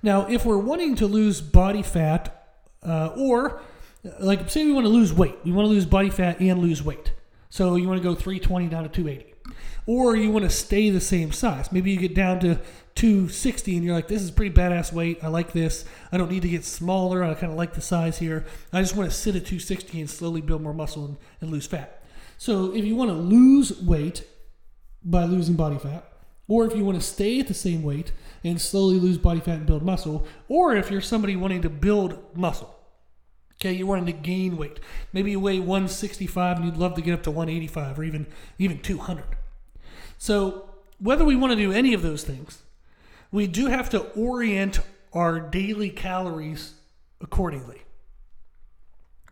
Now, 0.03 0.27
if 0.27 0.45
we're 0.45 0.57
wanting 0.57 0.95
to 0.97 1.07
lose 1.07 1.41
body 1.41 1.81
fat 1.81 2.53
uh, 2.83 3.07
or 3.15 3.61
like 4.19 4.49
say 4.49 4.65
we 4.65 4.71
want 4.71 4.85
to 4.85 4.89
lose 4.89 5.13
weight, 5.13 5.37
we 5.43 5.51
want 5.51 5.65
to 5.65 5.69
lose 5.69 5.85
body 5.85 6.09
fat 6.09 6.39
and 6.39 6.59
lose 6.59 6.83
weight. 6.83 7.11
So 7.49 7.75
you 7.75 7.87
want 7.87 8.01
to 8.01 8.07
go 8.07 8.13
320 8.13 8.67
down 8.67 8.83
to 8.83 8.89
280. 8.89 9.34
Or 9.87 10.15
you 10.15 10.31
want 10.31 10.45
to 10.45 10.49
stay 10.49 10.89
the 10.89 11.01
same 11.01 11.31
size. 11.31 11.71
Maybe 11.71 11.91
you 11.91 11.97
get 11.97 12.15
down 12.15 12.39
to 12.39 12.59
260 12.95 13.75
and 13.75 13.85
you're 13.85 13.93
like, 13.93 14.07
this 14.07 14.23
is 14.23 14.31
pretty 14.31 14.53
badass 14.53 14.91
weight. 14.91 15.19
I 15.23 15.27
like 15.27 15.51
this. 15.51 15.85
I 16.11 16.17
don't 16.17 16.31
need 16.31 16.41
to 16.41 16.49
get 16.49 16.65
smaller. 16.65 17.23
I 17.23 17.33
kind 17.35 17.51
of 17.51 17.57
like 17.57 17.73
the 17.73 17.81
size 17.81 18.17
here. 18.17 18.45
I 18.73 18.81
just 18.81 18.95
want 18.95 19.09
to 19.11 19.15
sit 19.15 19.35
at 19.35 19.45
260 19.45 19.99
and 19.99 20.09
slowly 20.09 20.41
build 20.41 20.61
more 20.61 20.73
muscle 20.73 21.05
and, 21.05 21.17
and 21.41 21.51
lose 21.51 21.67
fat. 21.67 22.03
So 22.37 22.73
if 22.73 22.83
you 22.83 22.95
want 22.95 23.11
to 23.11 23.15
lose 23.15 23.79
weight 23.81 24.25
by 25.03 25.25
losing 25.25 25.55
body 25.55 25.77
fat, 25.77 26.11
or 26.47 26.65
if 26.65 26.75
you 26.75 26.83
want 26.83 26.99
to 26.99 27.05
stay 27.05 27.39
at 27.39 27.47
the 27.47 27.53
same 27.53 27.83
weight 27.83 28.11
and 28.43 28.61
slowly 28.61 28.99
lose 28.99 29.17
body 29.17 29.39
fat 29.39 29.57
and 29.57 29.65
build 29.65 29.83
muscle, 29.83 30.27
or 30.47 30.75
if 30.75 30.89
you're 30.89 31.01
somebody 31.01 31.35
wanting 31.35 31.61
to 31.61 31.69
build 31.69 32.35
muscle, 32.35 32.75
okay, 33.55 33.73
you're 33.73 33.87
wanting 33.87 34.05
to 34.05 34.11
gain 34.11 34.57
weight. 34.57 34.79
Maybe 35.11 35.31
you 35.31 35.39
weigh 35.39 35.59
165 35.59 36.57
and 36.57 36.65
you'd 36.65 36.77
love 36.77 36.95
to 36.95 37.01
get 37.01 37.13
up 37.13 37.23
to 37.23 37.31
185 37.31 37.99
or 37.99 38.03
even 38.03 38.27
even 38.57 38.79
200. 38.79 39.25
So 40.25 40.71
whether 40.97 41.23
we 41.23 41.35
want 41.35 41.51
to 41.51 41.55
do 41.55 41.71
any 41.71 41.93
of 41.93 42.01
those 42.01 42.23
things, 42.23 42.63
we 43.31 43.45
do 43.45 43.67
have 43.67 43.91
to 43.91 43.99
orient 44.13 44.79
our 45.13 45.39
daily 45.39 45.91
calories 45.91 46.73
accordingly. 47.21 47.83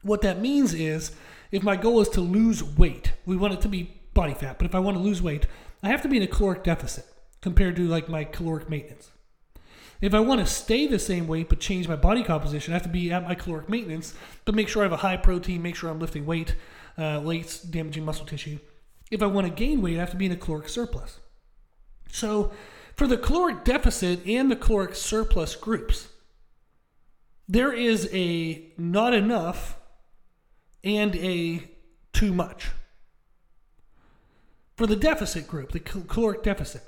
What 0.03 0.21
that 0.21 0.39
means 0.39 0.75
is 0.75 1.11
if 1.51 1.63
my 1.63 1.77
goal 1.77 1.99
is 2.01 2.09
to 2.09 2.21
lose 2.21 2.63
weight, 2.63 3.13
we 3.25 3.35
want 3.35 3.55
it 3.55 3.61
to 3.61 3.67
be 3.67 3.89
body 4.13 4.35
fat, 4.35 4.59
but 4.59 4.67
if 4.67 4.75
I 4.75 4.79
want 4.79 4.95
to 4.95 5.01
lose 5.01 5.19
weight, 5.19 5.47
I 5.81 5.87
have 5.87 6.03
to 6.03 6.07
be 6.07 6.17
in 6.17 6.21
a 6.21 6.27
caloric 6.27 6.61
deficit 6.61 7.05
compared 7.41 7.75
to 7.77 7.87
like 7.87 8.07
my 8.07 8.23
caloric 8.23 8.69
maintenance. 8.69 9.09
If 9.99 10.13
I 10.13 10.19
want 10.19 10.41
to 10.41 10.45
stay 10.45 10.85
the 10.85 10.99
same 10.99 11.25
weight 11.25 11.49
but 11.49 11.59
change 11.59 11.87
my 11.87 11.95
body 11.95 12.21
composition, 12.21 12.71
I 12.71 12.75
have 12.75 12.83
to 12.83 12.89
be 12.89 13.11
at 13.11 13.23
my 13.23 13.33
caloric 13.33 13.67
maintenance, 13.67 14.13
but 14.45 14.53
make 14.53 14.67
sure 14.67 14.83
I 14.83 14.85
have 14.85 14.93
a 14.93 14.97
high 14.97 15.17
protein, 15.17 15.63
make 15.63 15.75
sure 15.75 15.89
I'm 15.89 15.99
lifting 15.99 16.27
weight, 16.27 16.53
uh, 16.99 17.19
weights 17.23 17.63
damaging 17.63 18.05
muscle 18.05 18.27
tissue. 18.27 18.59
If 19.11 19.21
I 19.21 19.27
want 19.27 19.47
to 19.47 19.53
gain 19.53 19.81
weight, 19.81 19.97
I 19.97 19.99
have 19.99 20.11
to 20.11 20.17
be 20.17 20.25
in 20.25 20.31
a 20.31 20.37
caloric 20.37 20.69
surplus. 20.69 21.19
So, 22.11 22.51
for 22.95 23.07
the 23.07 23.17
caloric 23.17 23.63
deficit 23.63 24.25
and 24.25 24.51
the 24.51 24.55
caloric 24.55 24.95
surplus 24.95 25.55
groups, 25.55 26.09
there 27.47 27.73
is 27.73 28.09
a 28.13 28.71
not 28.77 29.13
enough 29.13 29.77
and 30.83 31.15
a 31.15 31.69
too 32.13 32.33
much. 32.33 32.69
For 34.75 34.87
the 34.87 34.95
deficit 34.95 35.47
group, 35.47 35.71
the 35.71 35.79
caloric 35.79 36.43
deficit, 36.43 36.83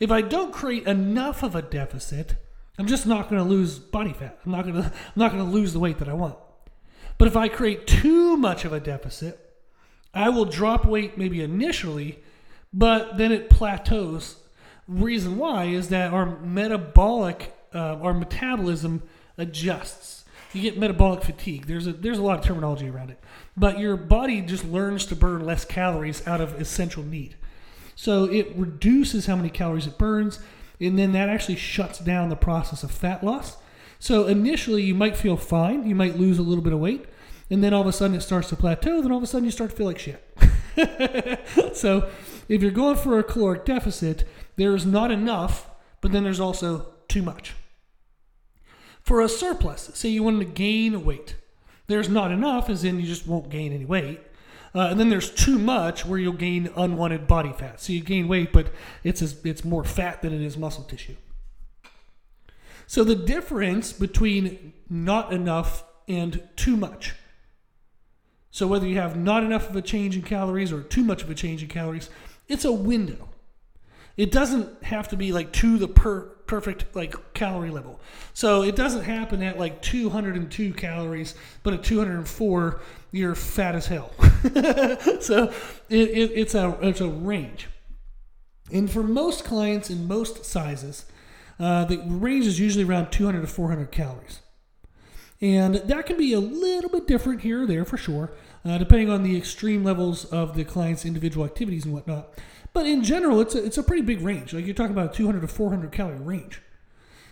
if 0.00 0.10
I 0.10 0.20
don't 0.20 0.52
create 0.52 0.86
enough 0.86 1.42
of 1.42 1.54
a 1.54 1.62
deficit, 1.62 2.34
I'm 2.78 2.86
just 2.86 3.06
not 3.06 3.30
going 3.30 3.42
to 3.42 3.48
lose 3.48 3.78
body 3.78 4.12
fat. 4.12 4.38
I'm 4.44 4.52
not 4.52 4.64
going 4.64 4.74
to 4.74 4.88
I'm 4.88 4.92
not 5.16 5.32
going 5.32 5.44
to 5.44 5.50
lose 5.50 5.72
the 5.72 5.78
weight 5.78 5.98
that 5.98 6.08
I 6.08 6.14
want. 6.14 6.36
But 7.16 7.28
if 7.28 7.36
I 7.36 7.48
create 7.48 7.86
too 7.86 8.36
much 8.36 8.64
of 8.64 8.72
a 8.72 8.80
deficit, 8.80 9.53
I 10.14 10.28
will 10.28 10.44
drop 10.44 10.84
weight 10.84 11.18
maybe 11.18 11.42
initially, 11.42 12.20
but 12.72 13.18
then 13.18 13.32
it 13.32 13.50
plateaus. 13.50 14.36
Reason 14.86 15.36
why 15.36 15.64
is 15.64 15.88
that 15.88 16.12
our 16.12 16.38
metabolic, 16.40 17.54
uh, 17.74 17.96
our 17.96 18.14
metabolism 18.14 19.02
adjusts. 19.38 20.24
You 20.52 20.62
get 20.62 20.78
metabolic 20.78 21.22
fatigue. 21.24 21.66
There's 21.66 21.88
a 21.88 21.92
there's 21.92 22.18
a 22.18 22.22
lot 22.22 22.38
of 22.38 22.44
terminology 22.44 22.88
around 22.88 23.10
it, 23.10 23.18
but 23.56 23.80
your 23.80 23.96
body 23.96 24.40
just 24.40 24.64
learns 24.64 25.04
to 25.06 25.16
burn 25.16 25.44
less 25.44 25.64
calories 25.64 26.24
out 26.28 26.40
of 26.40 26.60
essential 26.60 27.02
need. 27.02 27.36
So 27.96 28.24
it 28.24 28.52
reduces 28.54 29.26
how 29.26 29.34
many 29.36 29.50
calories 29.50 29.86
it 29.86 29.98
burns, 29.98 30.38
and 30.80 30.98
then 30.98 31.12
that 31.12 31.28
actually 31.28 31.56
shuts 31.56 31.98
down 31.98 32.28
the 32.28 32.36
process 32.36 32.84
of 32.84 32.90
fat 32.90 33.24
loss. 33.24 33.56
So 33.98 34.26
initially, 34.26 34.82
you 34.82 34.94
might 34.94 35.16
feel 35.16 35.36
fine, 35.36 35.86
you 35.86 35.94
might 35.94 36.18
lose 36.18 36.38
a 36.38 36.42
little 36.42 36.62
bit 36.62 36.72
of 36.72 36.78
weight, 36.78 37.06
and 37.54 37.62
then 37.62 37.72
all 37.72 37.82
of 37.82 37.86
a 37.86 37.92
sudden 37.92 38.16
it 38.16 38.20
starts 38.20 38.48
to 38.48 38.56
plateau, 38.56 39.00
then 39.00 39.12
all 39.12 39.18
of 39.18 39.22
a 39.22 39.28
sudden 39.28 39.44
you 39.44 39.52
start 39.52 39.70
to 39.70 39.76
feel 39.76 39.86
like 39.86 40.00
shit. 40.00 40.28
so 41.72 42.10
if 42.48 42.60
you're 42.60 42.72
going 42.72 42.96
for 42.96 43.16
a 43.16 43.22
caloric 43.22 43.64
deficit, 43.64 44.24
there's 44.56 44.84
not 44.84 45.12
enough, 45.12 45.70
but 46.00 46.10
then 46.10 46.24
there's 46.24 46.40
also 46.40 46.94
too 47.06 47.22
much. 47.22 47.54
For 49.02 49.20
a 49.20 49.28
surplus, 49.28 49.92
say 49.94 50.08
you 50.08 50.24
want 50.24 50.40
to 50.40 50.44
gain 50.44 51.04
weight, 51.04 51.36
there's 51.86 52.08
not 52.08 52.32
enough, 52.32 52.68
as 52.68 52.82
in 52.82 52.98
you 52.98 53.06
just 53.06 53.28
won't 53.28 53.50
gain 53.50 53.72
any 53.72 53.84
weight. 53.84 54.20
Uh, 54.74 54.88
and 54.90 54.98
then 54.98 55.08
there's 55.08 55.30
too 55.30 55.56
much 55.56 56.04
where 56.04 56.18
you'll 56.18 56.32
gain 56.32 56.68
unwanted 56.76 57.28
body 57.28 57.52
fat. 57.52 57.80
So 57.80 57.92
you 57.92 58.00
gain 58.00 58.26
weight, 58.26 58.52
but 58.52 58.72
it's 59.04 59.22
it's 59.22 59.64
more 59.64 59.84
fat 59.84 60.22
than 60.22 60.32
it 60.32 60.40
is 60.40 60.58
muscle 60.58 60.82
tissue. 60.82 61.14
So 62.88 63.04
the 63.04 63.14
difference 63.14 63.92
between 63.92 64.72
not 64.90 65.32
enough 65.32 65.84
and 66.08 66.42
too 66.56 66.76
much. 66.76 67.14
So 68.54 68.68
whether 68.68 68.86
you 68.86 69.00
have 69.00 69.16
not 69.16 69.42
enough 69.42 69.68
of 69.68 69.74
a 69.74 69.82
change 69.82 70.14
in 70.14 70.22
calories 70.22 70.72
or 70.72 70.80
too 70.80 71.02
much 71.02 71.24
of 71.24 71.28
a 71.28 71.34
change 71.34 71.64
in 71.64 71.68
calories, 71.68 72.08
it's 72.46 72.64
a 72.64 72.70
window. 72.70 73.30
It 74.16 74.30
doesn't 74.30 74.84
have 74.84 75.08
to 75.08 75.16
be 75.16 75.32
like 75.32 75.52
to 75.54 75.76
the 75.76 75.88
per, 75.88 76.20
perfect 76.46 76.94
like 76.94 77.34
calorie 77.34 77.72
level. 77.72 77.98
So 78.32 78.62
it 78.62 78.76
doesn't 78.76 79.02
happen 79.02 79.42
at 79.42 79.58
like 79.58 79.82
202 79.82 80.72
calories, 80.74 81.34
but 81.64 81.74
at 81.74 81.82
204 81.82 82.80
you're 83.10 83.34
fat 83.34 83.74
as 83.74 83.86
hell. 83.88 84.12
so 85.20 85.52
it, 85.88 86.10
it, 86.10 86.30
it's 86.36 86.54
a 86.54 86.78
it's 86.80 87.00
a 87.00 87.08
range. 87.08 87.66
And 88.72 88.88
for 88.88 89.02
most 89.02 89.42
clients 89.44 89.90
in 89.90 90.06
most 90.06 90.44
sizes, 90.44 91.06
uh, 91.58 91.86
the 91.86 91.98
range 92.06 92.46
is 92.46 92.60
usually 92.60 92.84
around 92.84 93.10
200 93.10 93.40
to 93.40 93.48
400 93.48 93.90
calories. 93.90 94.42
And 95.40 95.76
that 95.76 96.06
can 96.06 96.16
be 96.16 96.32
a 96.32 96.40
little 96.40 96.90
bit 96.90 97.06
different 97.06 97.42
here 97.42 97.62
or 97.62 97.66
there 97.66 97.84
for 97.84 97.96
sure, 97.96 98.32
uh, 98.64 98.78
depending 98.78 99.10
on 99.10 99.22
the 99.22 99.36
extreme 99.36 99.84
levels 99.84 100.24
of 100.26 100.54
the 100.54 100.64
client's 100.64 101.04
individual 101.04 101.44
activities 101.44 101.84
and 101.84 101.92
whatnot. 101.92 102.38
But 102.72 102.86
in 102.86 103.04
general, 103.04 103.40
it's 103.40 103.54
a, 103.54 103.64
it's 103.64 103.78
a 103.78 103.82
pretty 103.82 104.02
big 104.02 104.20
range. 104.20 104.52
Like 104.52 104.64
you're 104.64 104.74
talking 104.74 104.92
about 104.92 105.12
a 105.12 105.16
200 105.16 105.40
to 105.40 105.48
400 105.48 105.92
calorie 105.92 106.18
range. 106.18 106.62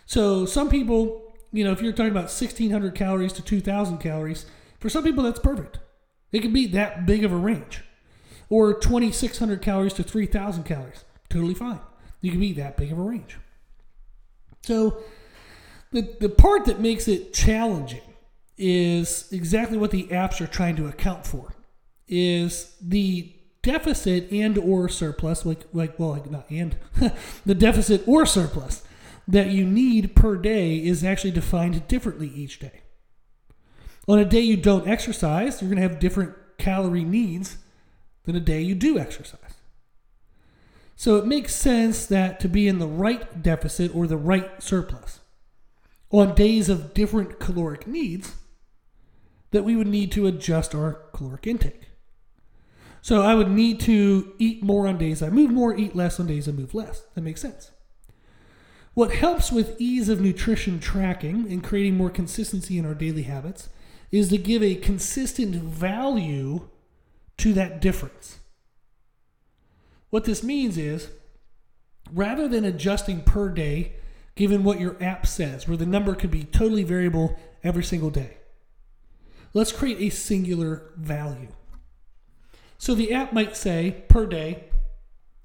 So 0.07 0.47
some 0.47 0.69
people, 0.69 1.35
you 1.53 1.65
know, 1.65 1.73
if 1.73 1.81
you're 1.81 1.93
talking 1.93 2.11
about 2.11 2.25
1600 2.25 2.95
calories 2.95 3.33
to 3.35 3.43
2000 3.43 3.99
calories, 3.99 4.47
for 4.79 4.89
some 4.89 5.05
people 5.05 5.25
that's 5.25 5.41
perfect. 5.41 5.79
It 6.33 6.41
can 6.41 6.53
be 6.53 6.67
that 6.69 7.07
big 7.07 7.25
of 7.25 7.33
a 7.33 7.37
range. 7.37 7.83
Or 8.49 8.75
2600 8.75 9.63
calories 9.63 9.95
to 9.95 10.03
3000 10.03 10.65
calories. 10.65 11.05
Totally 11.29 11.55
fine. 11.55 11.81
You 12.21 12.31
can 12.31 12.41
be 12.41 12.53
that 12.55 12.77
big 12.77 12.93
of 12.93 12.99
a 12.99 13.03
range. 13.03 13.39
So 14.63 15.03
the, 15.93 16.17
the 16.21 16.29
part 16.29 16.65
that 16.65 16.81
makes 16.81 17.07
it 17.07 17.33
challenging 17.33 18.01
is 18.59 19.31
exactly 19.33 19.79
what 19.79 19.91
the 19.91 20.05
apps 20.05 20.41
are 20.41 20.47
trying 20.47 20.77
to 20.77 20.87
account 20.87 21.27
for 21.27 21.55
is 22.09 22.77
the 22.81 23.33
deficit 23.63 24.31
and 24.33 24.59
or 24.59 24.89
surplus, 24.89 25.47
like 25.47 25.61
like 25.73 25.99
well, 25.99 26.11
like 26.11 26.31
not 26.31 26.51
and 26.51 26.77
the 27.47 27.55
deficit 27.55 28.03
or 28.07 28.27
surplus 28.27 28.83
that 29.29 29.49
you 29.49 29.65
need 29.65 30.17
per 30.17 30.37
day 30.37 30.77
is 30.77 31.05
actually 31.05 31.31
defined 31.31 31.87
differently 31.87 32.29
each 32.35 32.59
day. 32.59 32.81
On 34.09 34.19
a 34.19 34.25
day 34.25 34.41
you 34.41 34.57
don't 34.57 34.89
exercise, 34.89 35.63
you're 35.63 35.71
going 35.71 35.81
to 35.81 35.89
have 35.89 36.01
different 36.01 36.35
calorie 36.59 37.05
needs 37.05 37.59
than 38.25 38.35
a 38.35 38.41
day 38.41 38.61
you 38.61 38.75
do 38.75 38.99
exercise. 38.99 39.39
So 40.97 41.17
it 41.17 41.27
makes 41.27 41.55
sense 41.55 42.07
that 42.07 42.41
to 42.41 42.49
be 42.49 42.67
in 42.67 42.79
the 42.79 42.87
right 42.87 43.43
deficit 43.43 43.95
or 43.95 44.07
the 44.07 44.17
right 44.17 44.63
surplus 44.63 45.21
on 46.13 46.35
days 46.35 46.69
of 46.69 46.95
different 46.95 47.41
caloric 47.41 47.87
needs, 47.87 48.35
that 49.51 49.65
we 49.65 49.75
would 49.75 49.87
need 49.87 50.13
to 50.13 50.27
adjust 50.27 50.75
our 50.75 51.01
caloric 51.13 51.47
intake. 51.47 51.89
So 53.01 53.23
I 53.23 53.35
would 53.35 53.51
need 53.51 53.81
to 53.81 54.35
eat 54.39 54.63
more 54.63 54.87
on 54.87 54.97
days 54.99 55.23
I 55.23 55.31
move 55.31 55.51
more, 55.51 55.77
eat 55.77 55.97
less 55.97 56.21
on 56.21 56.29
days 56.29 56.49
I 56.49 56.53
move 56.53 56.75
less. 56.75 57.03
That 57.15 57.23
makes 57.23 57.41
sense. 57.41 57.73
What 58.95 59.13
helps 59.13 59.51
with 59.51 59.81
ease 59.81 60.09
of 60.09 60.21
nutrition 60.21 60.79
tracking 60.79 61.51
and 61.51 61.65
creating 61.65 61.97
more 61.97 62.11
consistency 62.11 62.79
in 62.79 62.87
our 62.87 62.95
daily 62.95 63.23
habits 63.23 63.71
is 64.11 64.29
to 64.29 64.39
give 64.39 64.63
a 64.63 64.75
consistent 64.75 65.55
value 65.55 66.69
to 67.39 67.55
that 67.55 67.81
difference. 67.81 68.39
What 70.11 70.25
this 70.25 70.43
means 70.43 70.77
is 70.77 71.09
rather 72.13 72.47
than 72.47 72.65
adjusting 72.67 73.23
per 73.23 73.49
day, 73.49 73.95
given 74.35 74.65
what 74.65 74.81
your 74.81 74.97
app 75.03 75.27
says, 75.27 75.69
where 75.69 75.77
the 75.77 75.87
number 75.87 76.15
could 76.15 76.31
be 76.31 76.45
totally 76.45 76.85
variable 76.85 77.39
every 77.63 77.85
single 77.85 78.11
day, 78.11 78.37
let's 79.55 79.73
create 79.73 80.01
a 80.01 80.11
singular 80.11 80.91
value. 80.97 81.49
So 82.79 82.95
the 82.95 83.13
app 83.13 83.33
might 83.33 83.57
say 83.57 84.05
per 84.09 84.27
day, 84.27 84.65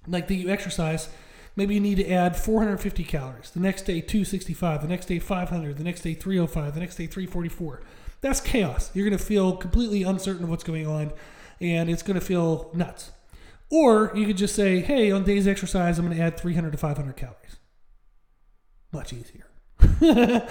like 0.08 0.28
that 0.28 0.36
you 0.36 0.50
exercise, 0.50 1.10
maybe 1.56 1.76
you 1.76 1.82
need 1.82 1.98
to 1.98 2.10
add 2.10 2.36
450 2.36 3.04
calories. 3.04 3.52
The 3.52 3.60
next 3.60 3.84
day 3.84 4.02
265, 4.02 4.82
the 4.82 4.88
next 4.88 5.08
day 5.08 5.20
500, 5.20 5.78
the 5.78 5.84
next 5.84 6.02
day 6.02 6.14
305, 6.14 6.74
the 6.74 6.80
next 6.80 6.96
day 6.96 7.08
344. 7.08 7.82
That's 8.22 8.42
chaos. 8.42 8.90
You're 8.94 9.08
going 9.08 9.18
to 9.18 9.24
feel 9.24 9.56
completely 9.56 10.04
uncertain 10.04 10.46
of 10.46 10.50
what's 10.50 10.64
going 10.64 10.88
on 10.88 11.14
and 11.60 11.90
it's 11.90 12.04
going 12.04 12.20
to 12.20 12.26
feel 12.26 12.70
nuts. 12.74 13.12
Or 13.70 14.12
you 14.16 14.26
could 14.26 14.38
just 14.38 14.56
say, 14.56 14.80
hey, 14.80 15.12
on 15.12 15.24
days 15.24 15.48
exercise, 15.48 16.00
I'm 16.00 16.06
going 16.06 16.18
to 16.18 16.24
add 16.24 16.40
300 16.40 16.72
to 16.72 16.78
500 16.78 17.16
calories. 17.16 17.57
Much 18.92 19.14
easier. 19.14 19.46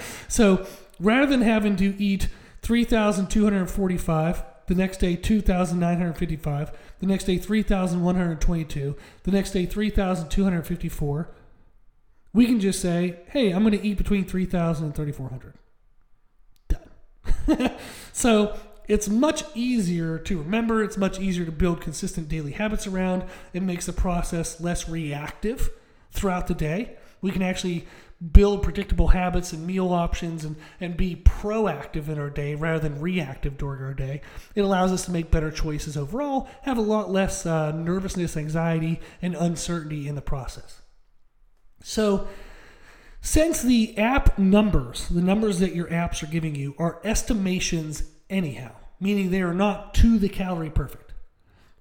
so 0.27 0.65
rather 0.99 1.27
than 1.27 1.41
having 1.41 1.75
to 1.77 2.01
eat 2.01 2.27
3,245. 2.67 4.43
The 4.65 4.75
next 4.75 4.97
day, 4.97 5.15
2,955. 5.15 6.71
The 6.99 7.05
next 7.05 7.23
day, 7.23 7.37
3,122. 7.37 8.97
The 9.23 9.31
next 9.31 9.51
day, 9.51 9.65
3,254. 9.65 11.29
We 12.33 12.45
can 12.45 12.59
just 12.59 12.81
say, 12.81 13.19
hey, 13.29 13.51
I'm 13.51 13.63
going 13.63 13.79
to 13.79 13.87
eat 13.87 13.97
between 13.97 14.25
3,000 14.25 14.85
and 14.85 14.93
3,400. 14.93 15.53
Done. 16.67 17.71
so 18.11 18.59
it's 18.89 19.07
much 19.07 19.43
easier 19.55 20.17
to 20.19 20.39
remember. 20.39 20.83
It's 20.83 20.97
much 20.97 21.21
easier 21.21 21.45
to 21.45 21.51
build 21.53 21.79
consistent 21.79 22.27
daily 22.27 22.51
habits 22.51 22.85
around. 22.85 23.23
It 23.53 23.63
makes 23.63 23.85
the 23.85 23.93
process 23.93 24.59
less 24.59 24.89
reactive 24.89 25.69
throughout 26.11 26.47
the 26.47 26.53
day. 26.53 26.97
We 27.21 27.31
can 27.31 27.41
actually 27.41 27.87
build 28.31 28.63
predictable 28.63 29.09
habits 29.09 29.53
and 29.53 29.65
meal 29.65 29.93
options 29.93 30.43
and, 30.43 30.55
and 30.81 30.97
be 30.97 31.15
proactive 31.15 32.07
in 32.09 32.17
our 32.17 32.31
day 32.31 32.55
rather 32.55 32.79
than 32.79 32.99
reactive 32.99 33.57
during 33.57 33.83
our 33.83 33.93
day. 33.93 34.21
It 34.55 34.61
allows 34.61 34.91
us 34.91 35.05
to 35.05 35.11
make 35.11 35.29
better 35.29 35.51
choices 35.51 35.95
overall, 35.95 36.47
have 36.63 36.77
a 36.77 36.81
lot 36.81 37.11
less 37.11 37.45
uh, 37.45 37.71
nervousness, 37.71 38.35
anxiety, 38.35 38.99
and 39.21 39.35
uncertainty 39.35 40.07
in 40.07 40.15
the 40.15 40.21
process. 40.21 40.81
So, 41.83 42.27
since 43.21 43.61
the 43.61 43.97
app 43.97 44.37
numbers, 44.39 45.07
the 45.09 45.21
numbers 45.21 45.59
that 45.59 45.75
your 45.75 45.87
apps 45.87 46.23
are 46.23 46.31
giving 46.31 46.55
you, 46.55 46.75
are 46.79 47.01
estimations 47.03 48.03
anyhow, 48.29 48.71
meaning 48.99 49.29
they 49.29 49.41
are 49.41 49.53
not 49.53 49.93
to 49.95 50.17
the 50.17 50.29
calorie 50.29 50.69
perfect, 50.69 51.13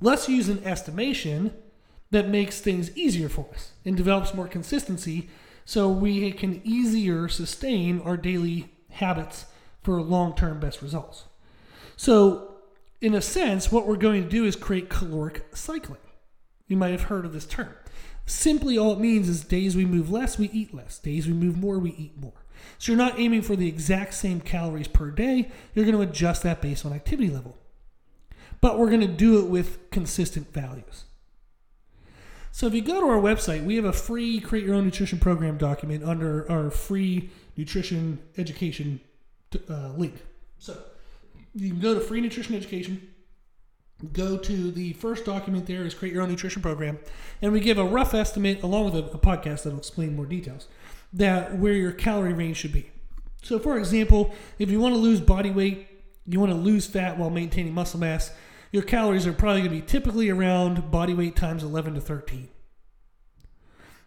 let's 0.00 0.28
use 0.28 0.48
an 0.48 0.62
estimation 0.64 1.54
that 2.10 2.28
makes 2.28 2.60
things 2.60 2.94
easier 2.96 3.28
for 3.28 3.46
us 3.54 3.72
and 3.84 3.96
develops 3.96 4.34
more 4.34 4.48
consistency 4.48 5.28
so 5.66 5.90
we 5.90 6.30
can 6.30 6.62
easier 6.64 7.28
sustain 7.28 8.00
our 8.02 8.16
daily 8.16 8.72
habits 8.90 9.46
for 9.82 10.00
long 10.00 10.34
term 10.34 10.60
best 10.60 10.80
results. 10.80 11.24
So, 11.96 12.54
in 13.00 13.14
a 13.14 13.20
sense, 13.20 13.70
what 13.70 13.86
we're 13.86 13.96
going 13.96 14.22
to 14.22 14.28
do 14.28 14.44
is 14.44 14.56
create 14.56 14.88
caloric 14.88 15.44
cycling. 15.54 16.00
You 16.68 16.76
might 16.76 16.92
have 16.92 17.02
heard 17.02 17.26
of 17.26 17.32
this 17.32 17.44
term. 17.44 17.74
Simply, 18.26 18.78
all 18.78 18.92
it 18.92 19.00
means 19.00 19.28
is 19.28 19.44
days 19.44 19.76
we 19.76 19.84
move 19.84 20.10
less, 20.10 20.38
we 20.38 20.48
eat 20.50 20.72
less. 20.72 20.98
Days 20.98 21.26
we 21.26 21.32
move 21.32 21.56
more, 21.56 21.78
we 21.78 21.90
eat 21.90 22.16
more. 22.16 22.44
So, 22.78 22.92
you're 22.92 22.98
not 22.98 23.18
aiming 23.18 23.42
for 23.42 23.56
the 23.56 23.68
exact 23.68 24.14
same 24.14 24.40
calories 24.40 24.88
per 24.88 25.10
day. 25.10 25.50
You're 25.74 25.84
going 25.84 25.96
to 25.96 26.08
adjust 26.08 26.44
that 26.44 26.62
based 26.62 26.86
on 26.86 26.92
activity 26.92 27.28
level. 27.28 27.58
But 28.60 28.78
we're 28.78 28.88
going 28.88 29.00
to 29.00 29.08
do 29.08 29.40
it 29.40 29.48
with 29.48 29.90
consistent 29.90 30.52
values. 30.52 31.05
So 32.56 32.66
if 32.66 32.72
you 32.72 32.80
go 32.80 33.02
to 33.02 33.06
our 33.06 33.20
website, 33.20 33.66
we 33.66 33.76
have 33.76 33.84
a 33.84 33.92
free 33.92 34.40
Create 34.40 34.64
Your 34.64 34.76
Own 34.76 34.86
Nutrition 34.86 35.18
Program 35.18 35.58
document 35.58 36.02
under 36.02 36.50
our 36.50 36.70
free 36.70 37.28
nutrition 37.54 38.18
education 38.38 38.98
uh, 39.68 39.88
link. 39.88 40.14
So 40.58 40.74
you 41.54 41.68
can 41.68 41.80
go 41.80 41.92
to 41.92 42.00
free 42.00 42.22
nutrition 42.22 42.54
education, 42.54 43.08
go 44.14 44.38
to 44.38 44.70
the 44.70 44.94
first 44.94 45.26
document 45.26 45.66
there 45.66 45.82
is 45.82 45.92
Create 45.92 46.14
Your 46.14 46.22
Own 46.22 46.30
Nutrition 46.30 46.62
Program, 46.62 46.98
and 47.42 47.52
we 47.52 47.60
give 47.60 47.76
a 47.76 47.84
rough 47.84 48.14
estimate 48.14 48.62
along 48.62 48.86
with 48.86 48.94
a, 48.94 49.10
a 49.10 49.18
podcast 49.18 49.64
that'll 49.64 49.78
explain 49.78 50.16
more 50.16 50.24
details 50.24 50.66
that 51.12 51.58
where 51.58 51.74
your 51.74 51.92
calorie 51.92 52.32
range 52.32 52.56
should 52.56 52.72
be. 52.72 52.90
So 53.42 53.58
for 53.58 53.76
example, 53.76 54.34
if 54.58 54.70
you 54.70 54.80
want 54.80 54.94
to 54.94 54.98
lose 54.98 55.20
body 55.20 55.50
weight, 55.50 55.88
you 56.24 56.40
want 56.40 56.52
to 56.52 56.58
lose 56.58 56.86
fat 56.86 57.18
while 57.18 57.28
maintaining 57.28 57.74
muscle 57.74 58.00
mass, 58.00 58.30
your 58.76 58.84
calories 58.84 59.26
are 59.26 59.32
probably 59.32 59.62
going 59.62 59.72
to 59.72 59.80
be 59.80 59.86
typically 59.86 60.28
around 60.28 60.90
body 60.90 61.14
weight 61.14 61.34
times 61.34 61.62
11 61.62 61.94
to 61.94 62.00
13. 62.02 62.50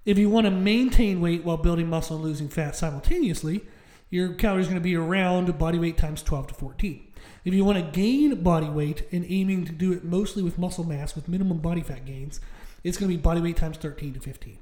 If 0.06 0.20
you 0.20 0.30
want 0.30 0.46
to 0.46 0.52
maintain 0.52 1.22
weight 1.22 1.44
while 1.44 1.58
building 1.58 1.90
muscle 1.90 2.18
and 2.18 2.24
losing 2.24 2.50
fat 2.50 2.76
simultaneously, 2.76 3.66
your 4.12 4.36
calories 4.36 4.68
are 4.68 4.70
going 4.70 4.80
to 4.80 4.88
be 4.88 4.96
around 4.96 5.58
body 5.58 5.80
weight 5.80 5.98
times 5.98 6.22
12 6.22 6.50
to 6.50 6.54
14. 6.54 7.12
If 7.46 7.54
you 7.56 7.66
want 7.66 7.80
to 7.80 8.00
gain 8.00 8.44
body 8.44 8.70
weight 8.70 9.08
and 9.12 9.26
aiming 9.28 9.66
to 9.66 9.72
do 9.72 9.92
it 9.92 10.04
mostly 10.04 10.44
with 10.44 10.60
muscle 10.60 10.84
mass 10.84 11.16
with 11.16 11.28
minimum 11.28 11.58
body 11.58 11.82
fat 11.82 12.06
gains, 12.06 12.40
it's 12.84 12.96
going 12.96 13.10
to 13.10 13.18
be 13.18 13.20
body 13.20 13.42
weight 13.42 13.58
times 13.58 13.78
13 13.78 14.14
to 14.14 14.20
15. 14.20 14.60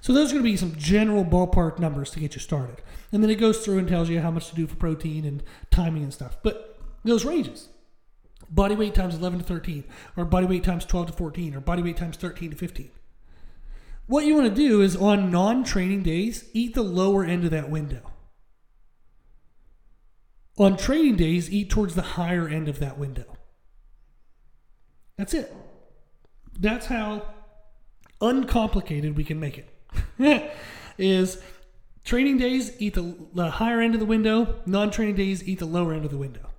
So 0.00 0.14
those 0.14 0.30
are 0.30 0.36
going 0.36 0.44
to 0.44 0.50
be 0.50 0.56
some 0.56 0.74
general 0.74 1.22
ballpark 1.22 1.78
numbers 1.78 2.10
to 2.12 2.20
get 2.20 2.34
you 2.34 2.40
started. 2.40 2.80
And 3.12 3.22
then 3.22 3.28
it 3.28 3.34
goes 3.34 3.62
through 3.62 3.76
and 3.76 3.86
tells 3.86 4.08
you 4.08 4.22
how 4.22 4.30
much 4.30 4.48
to 4.48 4.56
do 4.56 4.66
for 4.66 4.76
protein 4.76 5.26
and 5.26 5.42
timing 5.70 6.02
and 6.02 6.14
stuff. 6.14 6.38
But 6.42 6.80
those 7.04 7.26
ranges 7.26 7.68
body 8.50 8.74
weight 8.74 8.94
times 8.94 9.14
11 9.14 9.38
to 9.38 9.44
13, 9.44 9.84
or 10.16 10.24
body 10.24 10.46
weight 10.46 10.64
times 10.64 10.84
12 10.84 11.08
to 11.08 11.12
14, 11.12 11.54
or 11.54 11.60
body 11.60 11.82
weight 11.82 11.96
times 11.96 12.16
13 12.16 12.50
to 12.50 12.56
15. 12.56 12.90
What 14.06 14.26
you 14.26 14.34
want 14.34 14.48
to 14.48 14.54
do 14.54 14.82
is 14.82 14.96
on 14.96 15.30
non 15.30 15.62
training 15.62 16.02
days, 16.02 16.50
eat 16.52 16.74
the 16.74 16.82
lower 16.82 17.24
end 17.24 17.44
of 17.44 17.50
that 17.50 17.70
window. 17.70 18.10
On 20.58 20.76
training 20.76 21.16
days, 21.16 21.50
eat 21.50 21.70
towards 21.70 21.94
the 21.94 22.02
higher 22.02 22.48
end 22.48 22.68
of 22.68 22.80
that 22.80 22.98
window. 22.98 23.36
That's 25.16 25.32
it. 25.32 25.54
That's 26.58 26.86
how 26.86 27.22
uncomplicated 28.20 29.16
we 29.16 29.24
can 29.24 29.38
make 29.40 29.58
it. 29.58 30.52
is 30.98 31.40
training 32.04 32.38
days, 32.38 32.72
eat 32.78 32.94
the, 32.94 33.16
the 33.32 33.50
higher 33.52 33.80
end 33.80 33.94
of 33.94 34.00
the 34.00 34.06
window, 34.06 34.60
non 34.66 34.90
training 34.90 35.14
days, 35.14 35.46
eat 35.48 35.60
the 35.60 35.66
lower 35.66 35.92
end 35.94 36.04
of 36.04 36.10
the 36.10 36.18
window. 36.18 36.49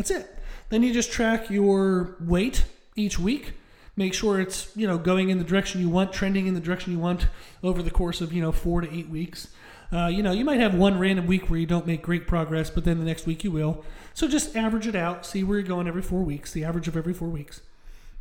That's 0.00 0.10
it. 0.10 0.34
Then 0.70 0.82
you 0.82 0.94
just 0.94 1.12
track 1.12 1.50
your 1.50 2.16
weight 2.20 2.64
each 2.96 3.18
week. 3.18 3.52
Make 3.96 4.14
sure 4.14 4.40
it's 4.40 4.74
you 4.74 4.86
know 4.86 4.96
going 4.96 5.28
in 5.28 5.36
the 5.36 5.44
direction 5.44 5.82
you 5.82 5.90
want, 5.90 6.10
trending 6.10 6.46
in 6.46 6.54
the 6.54 6.60
direction 6.60 6.94
you 6.94 6.98
want 6.98 7.26
over 7.62 7.82
the 7.82 7.90
course 7.90 8.22
of 8.22 8.32
you 8.32 8.40
know 8.40 8.50
four 8.50 8.80
to 8.80 8.90
eight 8.90 9.10
weeks. 9.10 9.48
Uh, 9.92 10.06
you 10.06 10.22
know, 10.22 10.32
you 10.32 10.42
might 10.42 10.58
have 10.58 10.74
one 10.74 10.98
random 10.98 11.26
week 11.26 11.50
where 11.50 11.60
you 11.60 11.66
don't 11.66 11.86
make 11.86 12.00
great 12.00 12.26
progress, 12.26 12.70
but 12.70 12.86
then 12.86 12.98
the 12.98 13.04
next 13.04 13.26
week 13.26 13.44
you 13.44 13.50
will. 13.50 13.84
So 14.14 14.26
just 14.26 14.56
average 14.56 14.86
it 14.86 14.96
out. 14.96 15.26
See 15.26 15.44
where 15.44 15.58
you're 15.58 15.68
going 15.68 15.86
every 15.86 16.00
four 16.00 16.22
weeks. 16.22 16.50
The 16.50 16.64
average 16.64 16.88
of 16.88 16.96
every 16.96 17.12
four 17.12 17.28
weeks. 17.28 17.60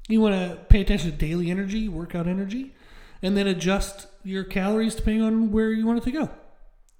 You 0.09 0.19
want 0.19 0.35
to 0.35 0.57
pay 0.65 0.81
attention 0.81 1.11
to 1.11 1.17
daily 1.17 1.49
energy, 1.49 1.87
workout 1.87 2.27
energy, 2.27 2.75
and 3.21 3.37
then 3.37 3.47
adjust 3.47 4.07
your 4.25 4.43
calories 4.43 4.95
depending 4.95 5.23
on 5.23 5.51
where 5.53 5.71
you 5.71 5.85
want 5.85 5.99
it 5.99 6.03
to 6.03 6.11
go. 6.11 6.29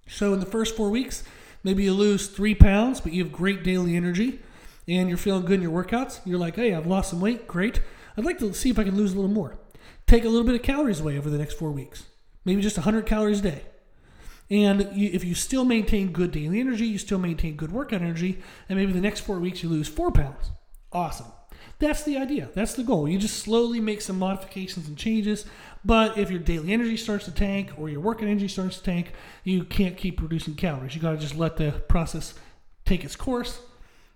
So 0.07 0.33
in 0.33 0.39
the 0.39 0.45
first 0.45 0.77
four 0.77 0.89
weeks, 0.89 1.25
maybe 1.65 1.83
you 1.83 1.91
lose 1.91 2.27
three 2.29 2.55
pounds, 2.55 3.01
but 3.01 3.11
you 3.11 3.21
have 3.25 3.33
great 3.33 3.61
daily 3.61 3.97
energy 3.97 4.39
and 4.89 5.07
you're 5.07 5.17
feeling 5.17 5.45
good 5.45 5.55
in 5.55 5.61
your 5.61 5.83
workouts, 5.83 6.19
you're 6.25 6.39
like, 6.39 6.55
hey, 6.55 6.73
I've 6.73 6.87
lost 6.87 7.11
some 7.11 7.21
weight, 7.21 7.47
great. 7.47 7.81
I'd 8.17 8.25
like 8.25 8.39
to 8.39 8.53
see 8.53 8.69
if 8.69 8.79
I 8.79 8.83
can 8.83 8.95
lose 8.95 9.13
a 9.13 9.15
little 9.15 9.29
more. 9.29 9.59
Take 10.07 10.25
a 10.25 10.29
little 10.29 10.45
bit 10.45 10.55
of 10.55 10.63
calories 10.63 10.99
away 10.99 11.17
over 11.17 11.29
the 11.29 11.37
next 11.37 11.53
four 11.53 11.71
weeks, 11.71 12.05
maybe 12.43 12.61
just 12.61 12.77
100 12.77 13.05
calories 13.05 13.39
a 13.39 13.43
day. 13.43 13.61
And 14.49 14.89
you, 14.93 15.11
if 15.13 15.23
you 15.23 15.35
still 15.35 15.63
maintain 15.63 16.11
good 16.11 16.31
daily 16.31 16.59
energy, 16.59 16.87
you 16.87 16.97
still 16.97 17.19
maintain 17.19 17.55
good 17.55 17.71
workout 17.71 18.01
energy, 18.01 18.39
and 18.67 18.79
maybe 18.79 18.91
the 18.91 18.99
next 18.99 19.19
four 19.19 19.39
weeks 19.39 19.61
you 19.61 19.69
lose 19.69 19.87
four 19.87 20.11
pounds. 20.11 20.49
Awesome. 20.91 21.27
That's 21.77 22.03
the 22.03 22.17
idea. 22.17 22.49
That's 22.55 22.73
the 22.73 22.83
goal. 22.83 23.07
You 23.07 23.19
just 23.19 23.37
slowly 23.37 23.79
make 23.79 24.01
some 24.01 24.17
modifications 24.17 24.87
and 24.87 24.97
changes. 24.97 25.45
But 25.85 26.17
if 26.17 26.31
your 26.31 26.39
daily 26.39 26.73
energy 26.73 26.97
starts 26.97 27.25
to 27.25 27.31
tank 27.31 27.71
or 27.77 27.89
your 27.89 28.01
workout 28.01 28.27
energy 28.27 28.47
starts 28.47 28.77
to 28.77 28.83
tank, 28.83 29.13
you 29.43 29.63
can't 29.63 29.95
keep 29.95 30.17
producing 30.17 30.55
calories. 30.55 30.95
You 30.95 31.01
got 31.01 31.11
to 31.11 31.17
just 31.17 31.35
let 31.35 31.57
the 31.57 31.71
process 31.87 32.33
take 32.85 33.05
its 33.05 33.15
course 33.15 33.61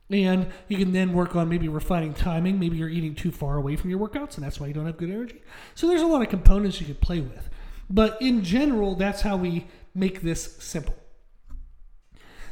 and 0.09 0.47
you 0.67 0.77
can 0.77 0.91
then 0.91 1.13
work 1.13 1.35
on 1.35 1.49
maybe 1.49 1.67
refining 1.67 2.13
timing. 2.13 2.59
Maybe 2.59 2.77
you're 2.77 2.89
eating 2.89 3.15
too 3.15 3.31
far 3.31 3.57
away 3.57 3.75
from 3.75 3.89
your 3.89 3.99
workouts, 3.99 4.35
and 4.35 4.45
that's 4.45 4.59
why 4.59 4.67
you 4.67 4.73
don't 4.73 4.85
have 4.85 4.97
good 4.97 5.09
energy. 5.09 5.41
So 5.75 5.87
there's 5.87 6.01
a 6.01 6.07
lot 6.07 6.21
of 6.21 6.29
components 6.29 6.79
you 6.79 6.87
could 6.87 7.01
play 7.01 7.21
with. 7.21 7.49
But 7.89 8.21
in 8.21 8.43
general, 8.43 8.95
that's 8.95 9.21
how 9.21 9.37
we 9.37 9.67
make 9.95 10.21
this 10.21 10.55
simple. 10.57 10.95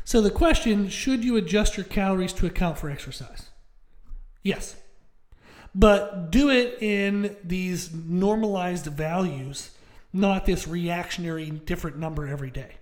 So 0.04 0.22
the 0.22 0.32
question 0.32 0.90
should 0.90 1.24
you 1.24 1.36
adjust 1.36 1.78
your 1.78 1.86
calories 1.86 2.34
to 2.34 2.46
account 2.46 2.78
for 2.78 2.90
exercise? 2.90 3.50
Yes. 4.44 4.76
But 5.74 6.32
do 6.32 6.50
it 6.50 6.82
in 6.82 7.36
these 7.44 7.94
normalized 7.94 8.86
values, 8.88 9.72
not 10.12 10.46
this 10.46 10.68
reactionary 10.68 11.50
different 11.50 11.98
number 11.98 12.28
every 12.28 12.50
day. 12.50 12.76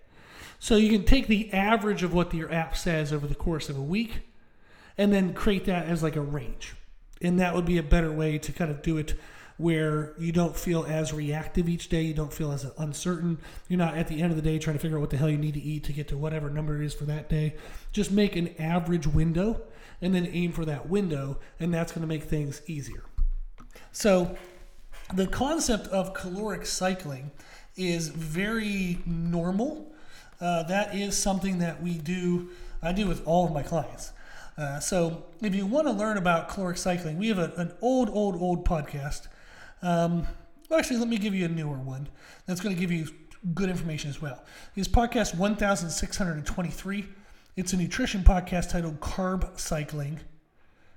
So 0.59 0.75
you 0.75 0.89
can 0.89 1.05
take 1.05 1.27
the 1.27 1.53
average 1.53 2.03
of 2.03 2.13
what 2.13 2.33
your 2.33 2.51
app 2.51 2.75
says 2.75 3.13
over 3.13 3.27
the 3.27 3.35
course 3.35 3.69
of 3.69 3.77
a 3.77 3.81
week 3.81 4.28
and 4.99 5.13
then 5.13 5.33
create 5.33 5.63
that 5.65 5.87
as 5.87 6.03
like 6.03 6.17
a 6.17 6.21
range. 6.21 6.75
And 7.21 7.39
that 7.39 7.55
would 7.55 7.65
be 7.65 7.77
a 7.77 7.83
better 7.83 8.11
way 8.11 8.37
to 8.37 8.51
kind 8.51 8.69
of 8.69 8.81
do 8.81 8.97
it 8.97 9.15
where 9.55 10.13
you 10.19 10.31
don't 10.31 10.55
feel 10.55 10.85
as 10.85 11.13
reactive 11.13 11.67
each 11.67 11.89
day, 11.89 12.01
you 12.01 12.13
don't 12.13 12.33
feel 12.33 12.51
as 12.51 12.65
uncertain. 12.77 13.37
You're 13.69 13.79
not 13.79 13.97
at 13.97 14.09
the 14.09 14.21
end 14.21 14.31
of 14.31 14.35
the 14.35 14.41
day 14.41 14.59
trying 14.59 14.75
to 14.75 14.81
figure 14.81 14.97
out 14.97 15.01
what 15.01 15.09
the 15.09 15.17
hell 15.17 15.29
you 15.29 15.37
need 15.37 15.53
to 15.53 15.61
eat 15.61 15.85
to 15.85 15.93
get 15.93 16.09
to 16.09 16.17
whatever 16.17 16.49
number 16.49 16.81
it 16.81 16.85
is 16.85 16.93
for 16.93 17.05
that 17.05 17.29
day. 17.29 17.55
Just 17.93 18.11
make 18.11 18.35
an 18.35 18.53
average 18.59 19.07
window 19.07 19.61
and 20.01 20.13
then 20.13 20.27
aim 20.31 20.51
for 20.51 20.65
that 20.65 20.89
window, 20.89 21.39
and 21.59 21.73
that's 21.73 21.91
going 21.91 22.01
to 22.01 22.07
make 22.07 22.23
things 22.23 22.61
easier. 22.67 23.03
So, 23.91 24.37
the 25.13 25.27
concept 25.27 25.87
of 25.87 26.13
caloric 26.13 26.65
cycling 26.65 27.31
is 27.75 28.09
very 28.09 28.99
normal. 29.05 29.93
Uh, 30.39 30.63
that 30.63 30.95
is 30.95 31.17
something 31.17 31.59
that 31.59 31.81
we 31.81 31.97
do, 31.97 32.49
I 32.81 32.93
do 32.93 33.07
with 33.07 33.25
all 33.25 33.45
of 33.45 33.51
my 33.51 33.63
clients. 33.63 34.13
Uh, 34.59 34.77
so 34.77 35.23
if 35.41 35.55
you 35.55 35.65
want 35.65 35.87
to 35.87 35.93
learn 35.93 36.17
about 36.17 36.49
caloric 36.49 36.75
cycling, 36.75 37.17
we 37.17 37.29
have 37.29 37.39
a, 37.39 37.53
an 37.55 37.71
old, 37.81 38.09
old, 38.09 38.35
old 38.41 38.67
podcast. 38.67 39.29
Um, 39.81 40.27
well, 40.69 40.79
actually, 40.79 40.97
let 40.97 41.07
me 41.07 41.17
give 41.17 41.33
you 41.33 41.45
a 41.45 41.47
newer 41.47 41.77
one 41.77 42.09
that's 42.45 42.59
going 42.59 42.75
to 42.75 42.79
give 42.79 42.91
you 42.91 43.07
good 43.53 43.69
information 43.69 44.09
as 44.09 44.21
well. 44.21 44.43
It's 44.75 44.89
podcast 44.89 45.37
1623. 45.37 47.07
It's 47.55 47.71
a 47.71 47.77
nutrition 47.77 48.21
podcast 48.21 48.69
titled 48.69 48.99
Carb 48.99 49.57
Cycling 49.57 50.19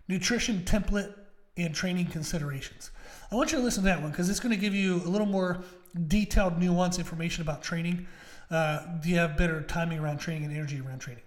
Nutrition 0.09 0.63
Template 0.65 1.15
and 1.57 1.73
Training 1.73 2.07
Considerations. 2.07 2.91
I 3.31 3.37
want 3.37 3.53
you 3.53 3.59
to 3.59 3.65
listen 3.65 3.85
to 3.85 3.89
that 3.91 4.03
one 4.03 4.11
because 4.11 4.29
it's 4.29 4.41
going 4.41 4.55
to 4.55 4.61
give 4.61 4.75
you 4.75 4.97
a 4.97 5.09
little 5.09 5.27
more 5.27 5.63
detailed, 6.09 6.59
nuanced 6.59 6.99
information 6.99 7.43
about 7.43 7.63
training. 7.63 8.09
Uh, 8.51 8.81
do 9.01 9.09
you 9.09 9.17
have 9.17 9.37
better 9.37 9.63
timing 9.63 10.01
around 10.01 10.19
training 10.19 10.45
and 10.45 10.53
energy 10.53 10.81
around 10.81 10.99
training? 10.99 11.23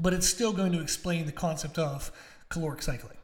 But 0.00 0.14
it's 0.14 0.26
still 0.26 0.52
going 0.52 0.72
to 0.72 0.80
explain 0.80 1.26
the 1.26 1.32
concept 1.32 1.78
of 1.78 2.10
caloric 2.48 2.82
cycling. 2.82 3.18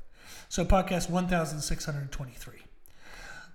So, 0.49 0.65
podcast 0.65 1.11
1623. 1.11 2.55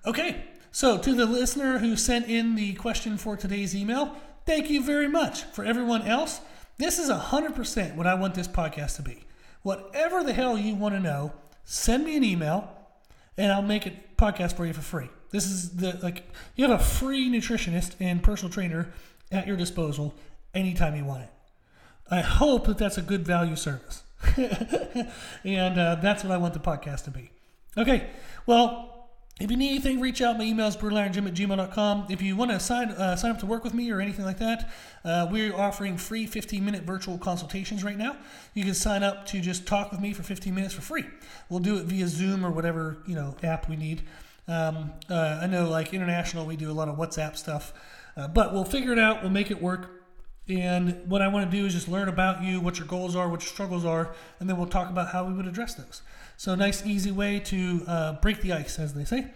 Okay, 0.06 0.43
so 0.71 0.97
to 0.97 1.13
the 1.13 1.26
listener 1.26 1.80
who 1.80 1.95
sent 1.95 2.28
in 2.28 2.56
the 2.56 2.73
question 2.73 3.17
for 3.17 3.38
today's 3.38 3.76
email, 3.76 4.17
thank 4.45 4.69
you 4.69 4.84
very 4.84 5.08
much. 5.08 5.43
For 5.43 5.63
everyone 5.63 6.02
else, 6.04 6.41
this 6.78 6.99
is 6.99 7.10
100% 7.10 7.95
what 7.95 8.08
I 8.08 8.15
want 8.15 8.36
this 8.36 8.47
podcast 8.47 8.97
to 8.97 9.02
be. 9.02 9.23
Whatever 9.62 10.23
the 10.23 10.34
hell 10.34 10.58
you 10.58 10.76
want 10.76 10.95
to 10.95 10.99
know, 10.99 11.34
send 11.63 12.04
me 12.04 12.17
an 12.17 12.23
email 12.23 12.69
and 13.38 13.52
I'll 13.52 13.62
make 13.62 13.86
a 13.86 13.93
podcast 14.17 14.56
for 14.56 14.65
you 14.65 14.73
for 14.73 14.82
free. 14.82 15.10
This 15.32 15.45
is 15.45 15.78
the 15.78 15.99
like 16.04 16.23
you 16.56 16.67
have 16.67 16.80
a 16.80 16.84
free 16.84 17.30
nutritionist 17.30 17.95
and 17.99 18.21
personal 18.21 18.52
trainer 18.52 18.93
at 19.32 19.47
your 19.47 19.58
disposal 19.58 20.13
anytime 20.54 20.95
you 20.95 21.06
want 21.06 21.23
it. 21.23 21.30
I 22.13 22.21
hope 22.21 22.67
that 22.67 22.78
that's 22.78 22.99
a 22.99 23.02
good 23.02 23.26
value 23.26 23.56
service. 23.56 24.04
and 25.43 25.80
uh, 25.80 25.95
that's 25.95 26.23
what 26.23 26.32
I 26.32 26.38
want 26.38 26.54
the 26.54 26.60
podcast 26.60 27.06
to 27.06 27.12
be. 27.12 27.32
Okay, 27.76 28.12
well, 28.45 29.10
if 29.41 29.49
you 29.49 29.58
need 29.58 29.71
anything, 29.71 29.99
reach 29.99 30.21
out. 30.21 30.38
My 30.38 30.43
email 30.43 30.67
is 30.67 30.78
brutalirongym 30.78 31.28
at 31.28 31.34
gmail.com. 31.34 32.06
If 32.12 32.21
you 32.21 32.36
want 32.36 32.52
to 32.52 32.60
sign, 32.60 32.89
uh, 32.89 33.15
sign 33.15 33.32
up 33.32 33.39
to 33.39 33.47
work 33.47 33.63
with 33.63 33.73
me 33.73 33.89
or 33.89 33.99
anything 33.99 34.26
like 34.26 34.38
that, 34.38 34.71
uh, 35.04 35.28
we're 35.32 35.56
offering 35.56 35.97
free 35.97 36.28
15 36.28 36.63
minute 36.63 36.84
virtual 36.84 37.17
consultations 37.17 37.84
right 37.84 37.97
now. 37.97 38.15
You 38.54 38.63
can 38.63 38.76
sign 38.76 39.02
up 39.02 39.26
to 39.28 39.41
just 39.41 39.65
talk 39.65 39.89
with 39.89 39.99
me 39.99 40.13
for 40.13 40.21
15 40.21 40.54
minutes 40.54 40.76
for 40.76 40.82
free. 40.82 41.06
We'll 41.49 41.62
do 41.62 41.78
it 41.78 41.86
via 41.86 42.08
Zoom 42.08 42.45
or 42.45 42.52
whatever 42.52 42.97
you 43.08 43.15
know 43.15 43.36
app 43.41 43.67
we 43.67 43.76
need. 43.76 44.04
Um, 44.47 44.91
uh, 45.10 45.39
I 45.41 45.47
know, 45.47 45.67
like 45.67 45.95
international, 45.95 46.45
we 46.45 46.58
do 46.58 46.69
a 46.69 46.73
lot 46.73 46.89
of 46.89 46.95
WhatsApp 46.97 47.38
stuff, 47.38 47.73
uh, 48.15 48.28
but 48.28 48.54
we'll 48.54 48.65
figure 48.65 48.91
it 48.91 48.99
out. 48.99 49.23
We'll 49.23 49.32
make 49.32 49.49
it 49.49 49.60
work. 49.60 50.02
And 50.49 51.08
what 51.10 51.21
I 51.21 51.29
want 51.29 51.49
to 51.49 51.58
do 51.58 51.65
is 51.65 51.73
just 51.73 51.88
learn 51.88 52.10
about 52.10 52.43
you, 52.43 52.60
what 52.60 52.77
your 52.77 52.88
goals 52.88 53.15
are, 53.15 53.29
what 53.29 53.41
your 53.41 53.49
struggles 53.49 53.86
are, 53.86 54.13
and 54.39 54.49
then 54.49 54.58
we'll 54.58 54.67
talk 54.67 54.89
about 54.89 55.10
how 55.10 55.23
we 55.25 55.34
would 55.34 55.47
address 55.47 55.75
those. 55.75 56.01
So, 56.36 56.53
nice, 56.56 56.86
easy 56.86 57.12
way 57.12 57.39
to 57.39 57.84
uh, 57.88 58.13
break 58.13 58.41
the 58.41 58.51
ice, 58.51 58.77
as 58.77 58.93
they 58.93 59.06
say. 59.06 59.27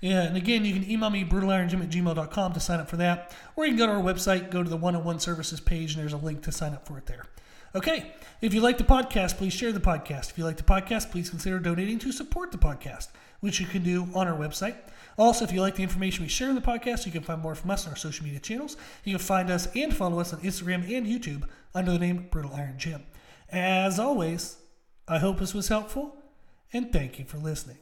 Yeah, 0.00 0.22
and 0.22 0.36
again, 0.36 0.64
you 0.64 0.74
can 0.74 0.90
email 0.90 1.10
me 1.10 1.24
brutalirongym 1.24 1.82
at 1.82 1.90
gmail.com 1.90 2.52
to 2.52 2.60
sign 2.60 2.80
up 2.80 2.88
for 2.88 2.96
that, 2.96 3.34
or 3.54 3.64
you 3.64 3.70
can 3.72 3.78
go 3.78 3.86
to 3.86 3.92
our 3.92 4.02
website, 4.02 4.50
go 4.50 4.62
to 4.62 4.68
the 4.68 4.76
one 4.76 4.94
on 4.96 5.04
one 5.04 5.20
services 5.20 5.60
page, 5.60 5.94
and 5.94 6.02
there's 6.02 6.12
a 6.12 6.18
link 6.18 6.42
to 6.42 6.52
sign 6.52 6.72
up 6.72 6.86
for 6.86 6.98
it 6.98 7.06
there. 7.06 7.24
Okay, 7.74 8.12
if 8.40 8.52
you 8.52 8.60
like 8.60 8.78
the 8.78 8.84
podcast, 8.84 9.36
please 9.36 9.52
share 9.52 9.72
the 9.72 9.80
podcast. 9.80 10.30
If 10.30 10.38
you 10.38 10.44
like 10.44 10.56
the 10.56 10.62
podcast, 10.62 11.10
please 11.10 11.30
consider 11.30 11.58
donating 11.58 11.98
to 12.00 12.12
support 12.12 12.52
the 12.52 12.58
podcast, 12.58 13.08
which 13.40 13.60
you 13.60 13.66
can 13.66 13.82
do 13.82 14.08
on 14.14 14.26
our 14.28 14.36
website. 14.36 14.76
Also, 15.18 15.44
if 15.44 15.52
you 15.52 15.60
like 15.60 15.76
the 15.76 15.82
information 15.82 16.24
we 16.24 16.28
share 16.28 16.50
in 16.50 16.54
the 16.54 16.60
podcast, 16.60 17.06
you 17.06 17.12
can 17.12 17.22
find 17.22 17.40
more 17.40 17.54
from 17.54 17.70
us 17.70 17.86
on 17.86 17.90
our 17.92 17.96
social 17.96 18.24
media 18.24 18.40
channels. 18.40 18.76
You 19.04 19.16
can 19.16 19.24
find 19.24 19.50
us 19.50 19.68
and 19.74 19.94
follow 19.94 20.20
us 20.20 20.32
on 20.32 20.40
Instagram 20.40 20.82
and 20.94 21.06
YouTube 21.06 21.44
under 21.74 21.92
the 21.92 21.98
name 21.98 22.28
Brutal 22.30 22.54
Iron 22.54 22.78
Gym. 22.78 23.02
As 23.50 23.98
always, 23.98 24.58
I 25.08 25.18
hope 25.18 25.38
this 25.38 25.54
was 25.54 25.68
helpful, 25.68 26.16
and 26.72 26.92
thank 26.92 27.18
you 27.18 27.24
for 27.24 27.38
listening. 27.38 27.78